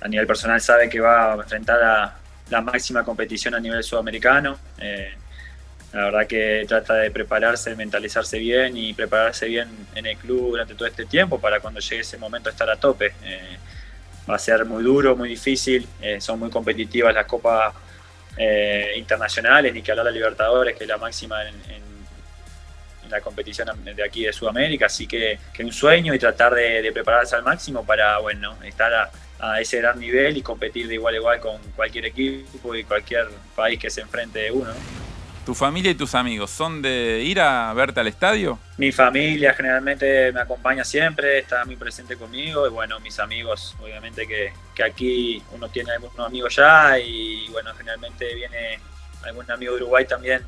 a 0.00 0.08
nivel 0.08 0.26
personal 0.26 0.60
sabe 0.62 0.88
que 0.88 1.00
va 1.00 1.32
a 1.32 1.36
enfrentar 1.36 1.82
a, 1.82 2.19
la 2.50 2.60
máxima 2.60 3.04
competición 3.04 3.54
a 3.54 3.60
nivel 3.60 3.82
sudamericano. 3.82 4.58
Eh, 4.78 5.14
la 5.92 6.04
verdad 6.04 6.26
que 6.26 6.64
trata 6.68 6.94
de 6.94 7.10
prepararse, 7.10 7.74
mentalizarse 7.74 8.38
bien 8.38 8.76
y 8.76 8.92
prepararse 8.92 9.46
bien 9.46 9.68
en 9.94 10.06
el 10.06 10.16
club 10.16 10.50
durante 10.50 10.74
todo 10.74 10.86
este 10.86 11.06
tiempo 11.06 11.40
para 11.40 11.60
cuando 11.60 11.80
llegue 11.80 12.02
ese 12.02 12.18
momento 12.18 12.50
estar 12.50 12.68
a 12.68 12.76
tope. 12.76 13.12
Eh, 13.24 13.56
va 14.28 14.36
a 14.36 14.38
ser 14.38 14.64
muy 14.64 14.84
duro, 14.84 15.16
muy 15.16 15.30
difícil, 15.30 15.86
eh, 16.00 16.20
son 16.20 16.38
muy 16.38 16.50
competitivas 16.50 17.14
las 17.14 17.26
copas 17.26 17.74
internacionales, 18.96 19.74
ni 19.74 19.82
que 19.82 19.90
hablar 19.90 20.06
de 20.06 20.12
Libertadores, 20.12 20.74
que 20.74 20.84
es 20.84 20.88
la 20.88 20.96
máxima 20.96 21.46
en, 21.46 21.90
la 23.10 23.20
competición 23.20 23.68
de 23.84 24.04
aquí 24.04 24.24
de 24.24 24.32
Sudamérica, 24.32 24.86
así 24.86 25.06
que, 25.06 25.38
que 25.52 25.64
un 25.64 25.72
sueño 25.72 26.14
y 26.14 26.18
tratar 26.18 26.54
de, 26.54 26.80
de 26.80 26.92
prepararse 26.92 27.34
al 27.34 27.42
máximo 27.42 27.84
para 27.84 28.18
bueno, 28.18 28.56
estar 28.62 28.94
a, 28.94 29.10
a 29.40 29.60
ese 29.60 29.78
gran 29.78 29.98
nivel 29.98 30.36
y 30.36 30.42
competir 30.42 30.88
de 30.88 30.94
igual 30.94 31.14
a 31.14 31.16
igual 31.16 31.40
con 31.40 31.58
cualquier 31.76 32.06
equipo 32.06 32.74
y 32.74 32.84
cualquier 32.84 33.28
país 33.54 33.78
que 33.78 33.90
se 33.90 34.00
enfrente 34.00 34.40
de 34.40 34.50
uno. 34.50 34.70
¿Tu 35.44 35.54
familia 35.54 35.90
y 35.90 35.94
tus 35.94 36.14
amigos 36.14 36.50
son 36.50 36.82
de 36.82 37.22
ir 37.24 37.40
a 37.40 37.72
verte 37.72 38.00
al 38.00 38.06
estadio? 38.06 38.58
Mi 38.76 38.92
familia 38.92 39.54
generalmente 39.54 40.30
me 40.32 40.40
acompaña 40.40 40.84
siempre, 40.84 41.38
está 41.38 41.64
muy 41.64 41.76
presente 41.76 42.16
conmigo 42.16 42.66
y 42.66 42.70
bueno, 42.70 43.00
mis 43.00 43.18
amigos, 43.18 43.74
obviamente 43.80 44.26
que, 44.26 44.52
que 44.74 44.84
aquí 44.84 45.42
uno 45.52 45.68
tiene 45.68 45.92
algunos 45.92 46.26
amigos 46.26 46.54
ya 46.56 46.98
y 46.98 47.48
bueno, 47.48 47.72
generalmente 47.74 48.34
viene 48.34 48.78
algún 49.22 49.50
amigo 49.50 49.74
de 49.74 49.82
Uruguay 49.82 50.04
también 50.06 50.42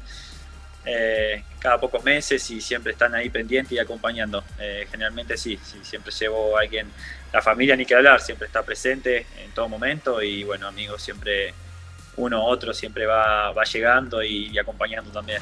eh, 0.85 1.45
cada 1.61 1.79
pocos 1.79 2.03
meses 2.03 2.51
y 2.51 2.61
siempre 2.61 2.93
están 2.93 3.15
ahí 3.15 3.31
pendientes 3.31 3.73
y 3.73 3.79
acompañando. 3.79 4.43
Eh, 4.59 4.87
generalmente 4.91 5.37
sí, 5.37 5.59
sí, 5.63 5.79
siempre 5.83 6.13
llevo 6.13 6.57
a 6.57 6.63
alguien, 6.63 6.91
la 7.33 7.41
familia 7.41 7.77
ni 7.77 7.87
que 7.87 7.95
hablar, 7.95 8.21
siempre 8.21 8.47
está 8.47 8.63
presente 8.63 9.27
en 9.43 9.51
todo 9.53 9.69
momento 9.69 10.23
y 10.23 10.45
bueno, 10.45 10.67
amigos, 10.67 11.03
siempre 11.03 11.55
uno 12.17 12.45
u 12.45 12.47
otro 12.47 12.75
siempre 12.75 13.07
va, 13.07 13.53
va 13.53 13.65
llegando 13.65 14.23
y, 14.23 14.57
acompañando 14.59 15.11
también. 15.11 15.41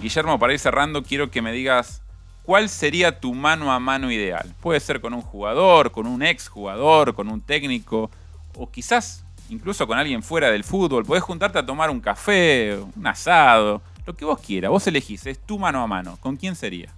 Guillermo, 0.00 0.38
para 0.38 0.52
ir 0.52 0.58
cerrando, 0.58 1.02
quiero 1.02 1.30
que 1.30 1.42
me 1.42 1.52
digas 1.52 2.02
cuál 2.42 2.68
sería 2.68 3.20
tu 3.20 3.34
mano 3.34 3.72
a 3.72 3.78
mano 3.78 4.10
ideal. 4.10 4.52
Puede 4.60 4.80
ser 4.80 5.00
con 5.00 5.14
un 5.14 5.22
jugador, 5.22 5.92
con 5.92 6.06
un 6.06 6.22
ex 6.22 6.48
jugador, 6.48 7.14
con 7.14 7.28
un 7.28 7.40
técnico 7.40 8.10
o 8.56 8.70
quizás 8.70 9.24
incluso 9.48 9.86
con 9.86 9.98
alguien 9.98 10.22
fuera 10.22 10.50
del 10.50 10.64
fútbol. 10.64 11.04
Podés 11.04 11.22
juntarte 11.22 11.58
a 11.58 11.66
tomar 11.66 11.90
un 11.90 12.00
café, 12.00 12.78
un 12.96 13.06
asado 13.06 13.80
lo 14.08 14.16
que 14.16 14.24
vos 14.24 14.40
quieras, 14.40 14.70
vos 14.70 14.86
elegís, 14.86 15.26
es 15.26 15.38
tu 15.38 15.58
mano 15.58 15.82
a 15.82 15.86
mano. 15.86 16.16
¿Con 16.20 16.38
quién 16.38 16.56
sería? 16.56 16.88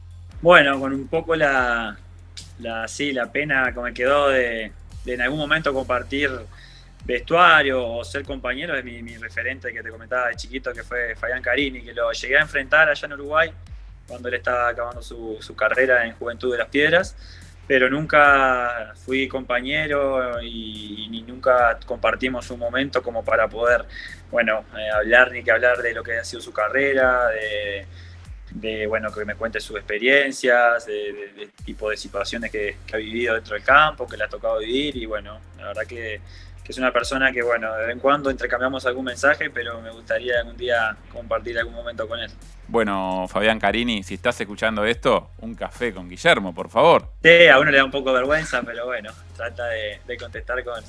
Bueno, 0.41 0.79
con 0.79 0.95
un 0.95 1.09
poco 1.09 1.35
la, 1.35 1.99
la, 2.61 2.89
sí, 2.89 3.13
la 3.13 3.31
pena 3.31 3.73
que 3.73 3.81
me 3.81 3.95
quedó 3.95 4.29
de, 4.29 4.73
en 5.07 5.21
algún 5.21 5.39
momento 5.39 5.73
compartir 5.73 6.31
vestuario 7.05 7.87
o 7.87 8.05
ser 8.05 8.25
compañero 8.25 8.75
de 8.75 8.83
mi, 8.83 9.17
referente 9.17 9.73
que 9.73 9.83
te 9.83 9.91
comentaba 9.91 10.29
de 10.29 10.37
chiquito, 10.37 10.73
que 10.73 10.83
fue 10.83 11.15
Fabián 11.17 11.43
Carini, 11.43 11.83
que 11.83 11.95
lo 11.95 12.13
llegué 12.13 12.37
a 12.37 12.43
enfrentar 12.43 12.89
allá 12.89 13.07
en 13.07 13.13
Uruguay 13.15 13.51
cuando 14.07 14.29
él 14.29 14.35
estaba 14.35 14.69
acabando 14.69 15.03
su, 15.03 15.55
carrera 15.57 16.05
en 16.05 16.13
Juventud 16.15 16.53
de 16.53 16.59
las 16.59 16.69
Piedras 16.69 17.17
pero 17.71 17.89
nunca 17.89 18.95
fui 18.97 19.29
compañero 19.29 20.43
y, 20.43 21.07
ni 21.09 21.23
nunca 21.23 21.79
compartimos 21.87 22.51
un 22.51 22.59
momento 22.59 23.01
como 23.01 23.25
para 23.25 23.47
poder, 23.47 23.85
bueno, 24.29 24.65
eh, 24.77 24.91
hablar 24.93 25.31
ni 25.31 25.45
que 25.45 25.53
hablar 25.53 25.79
de 25.79 25.95
lo 25.95 26.03
que 26.03 26.19
ha 26.19 26.25
sido 26.25 26.43
su 26.43 26.53
carrera, 26.53 27.29
de, 27.29 27.87
bueno, 28.89 29.13
que 29.13 29.25
me 29.25 29.35
cuente 29.35 29.61
sus 29.61 29.77
experiencias, 29.77 30.87
de, 30.87 31.51
tipo 31.65 31.91
de 31.91 31.97
situaciones 31.97 32.51
que, 32.51 32.77
ha 32.93 32.97
vivido 32.97 33.35
dentro 33.35 33.55
del 33.55 33.63
campo, 33.63 34.07
que 34.07 34.17
le 34.17 34.25
ha 34.25 34.29
tocado 34.29 34.59
vivir 34.59 34.97
y 34.97 35.07
bueno, 35.07 35.41
la 35.59 35.69
verdad 35.69 35.87
que, 35.87 36.21
que 36.65 36.73
es 36.73 36.79
una 36.79 36.93
persona 36.93 37.33
que, 37.33 37.43
bueno, 37.43 37.73
de 37.75 37.87
vez 37.87 37.93
en 37.95 38.01
cuando 38.01 38.31
intercambiamos 38.31 38.85
algún 38.87 39.05
mensaje, 39.05 39.51
pero 39.51 39.81
me 39.81 39.91
gustaría 39.91 40.41
algún 40.41 40.57
día 40.57 40.97
compartir 41.13 41.59
algún 41.59 41.75
momento 41.75 42.09
con 42.09 42.19
él. 42.19 42.31
Bueno, 42.69 43.27
Fabián 43.29 43.59
Carini, 43.59 44.05
si 44.05 44.15
estás 44.15 44.41
escuchando 44.41 44.85
esto, 44.85 45.31
un 45.39 45.57
café 45.57 45.93
con 45.93 46.09
Guillermo, 46.09 46.55
por 46.55 46.71
favor. 46.71 47.09
Sí, 47.21 47.49
a 47.49 47.59
uno 47.59 47.71
le 47.71 47.79
da 47.79 47.85
un 47.85 47.91
poco 47.91 48.11
de 48.11 48.19
vergüenza, 48.19 48.63
pero 48.63 48.87
bueno, 48.87 49.13
trata 49.37 49.67
de, 49.67 50.17
contestar 50.17 50.63
con, 50.63 50.81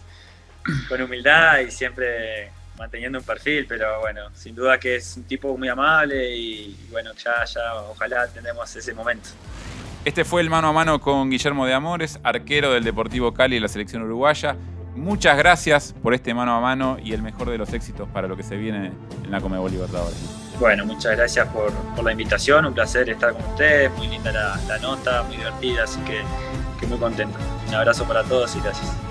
con 0.88 1.02
humildad 1.02 1.60
y 1.60 1.72
siempre 1.72 2.52
manteniendo 2.82 3.20
un 3.20 3.24
perfil, 3.24 3.68
pero 3.68 4.00
bueno, 4.00 4.22
sin 4.34 4.56
duda 4.56 4.80
que 4.80 4.96
es 4.96 5.16
un 5.16 5.24
tipo 5.24 5.56
muy 5.56 5.70
amable 5.70 6.36
y 6.36 6.76
bueno, 6.90 7.12
ya, 7.14 7.46
ya, 7.46 7.76
ojalá 7.76 8.28
tengamos 8.28 8.76
ese 8.76 8.92
momento. 8.94 9.30
Este 10.04 10.26
fue 10.26 10.42
el 10.42 10.50
mano 10.50 10.70
a 10.70 10.74
mano 10.74 11.00
con 11.00 11.30
Guillermo 11.30 11.68
de 11.68 11.76
Amores, 11.76 12.20
arquero 12.24 12.74
del 12.74 12.84
Deportivo 12.84 13.36
Cali 13.36 13.58
y 13.58 13.60
la 13.60 13.68
selección 13.68 14.02
uruguaya. 14.02 14.56
Muchas 14.96 15.38
gracias 15.38 15.94
por 16.02 16.16
este 16.16 16.34
mano 16.34 16.56
a 16.56 16.60
mano 16.60 16.98
y 17.02 17.14
el 17.14 17.22
mejor 17.22 17.52
de 17.52 17.60
los 17.60 17.72
éxitos 17.72 18.10
para 18.10 18.28
lo 18.28 18.36
que 18.36 18.42
se 18.42 18.58
viene 18.58 18.92
en 19.24 19.32
la 19.32 19.40
Comebol 19.40 19.72
Libertadores. 19.72 20.18
Bueno, 20.60 20.84
muchas 20.84 21.16
gracias 21.16 21.48
por, 21.50 21.72
la 22.04 22.12
invitación, 22.12 22.66
un 22.66 22.74
placer 22.74 23.08
estar 23.10 23.32
con 23.34 23.44
ustedes, 23.46 23.92
muy 23.96 24.08
linda 24.08 24.32
la, 24.32 24.80
nota, 24.80 25.22
muy 25.24 25.38
divertida, 25.38 25.84
así 25.84 26.00
que, 26.02 26.22
que 26.80 26.88
muy 26.88 26.98
contento. 26.98 27.38
Un 27.68 27.76
abrazo 27.76 28.06
para 28.06 28.24
todos 28.24 28.56
y 28.56 28.60
gracias. 28.60 29.11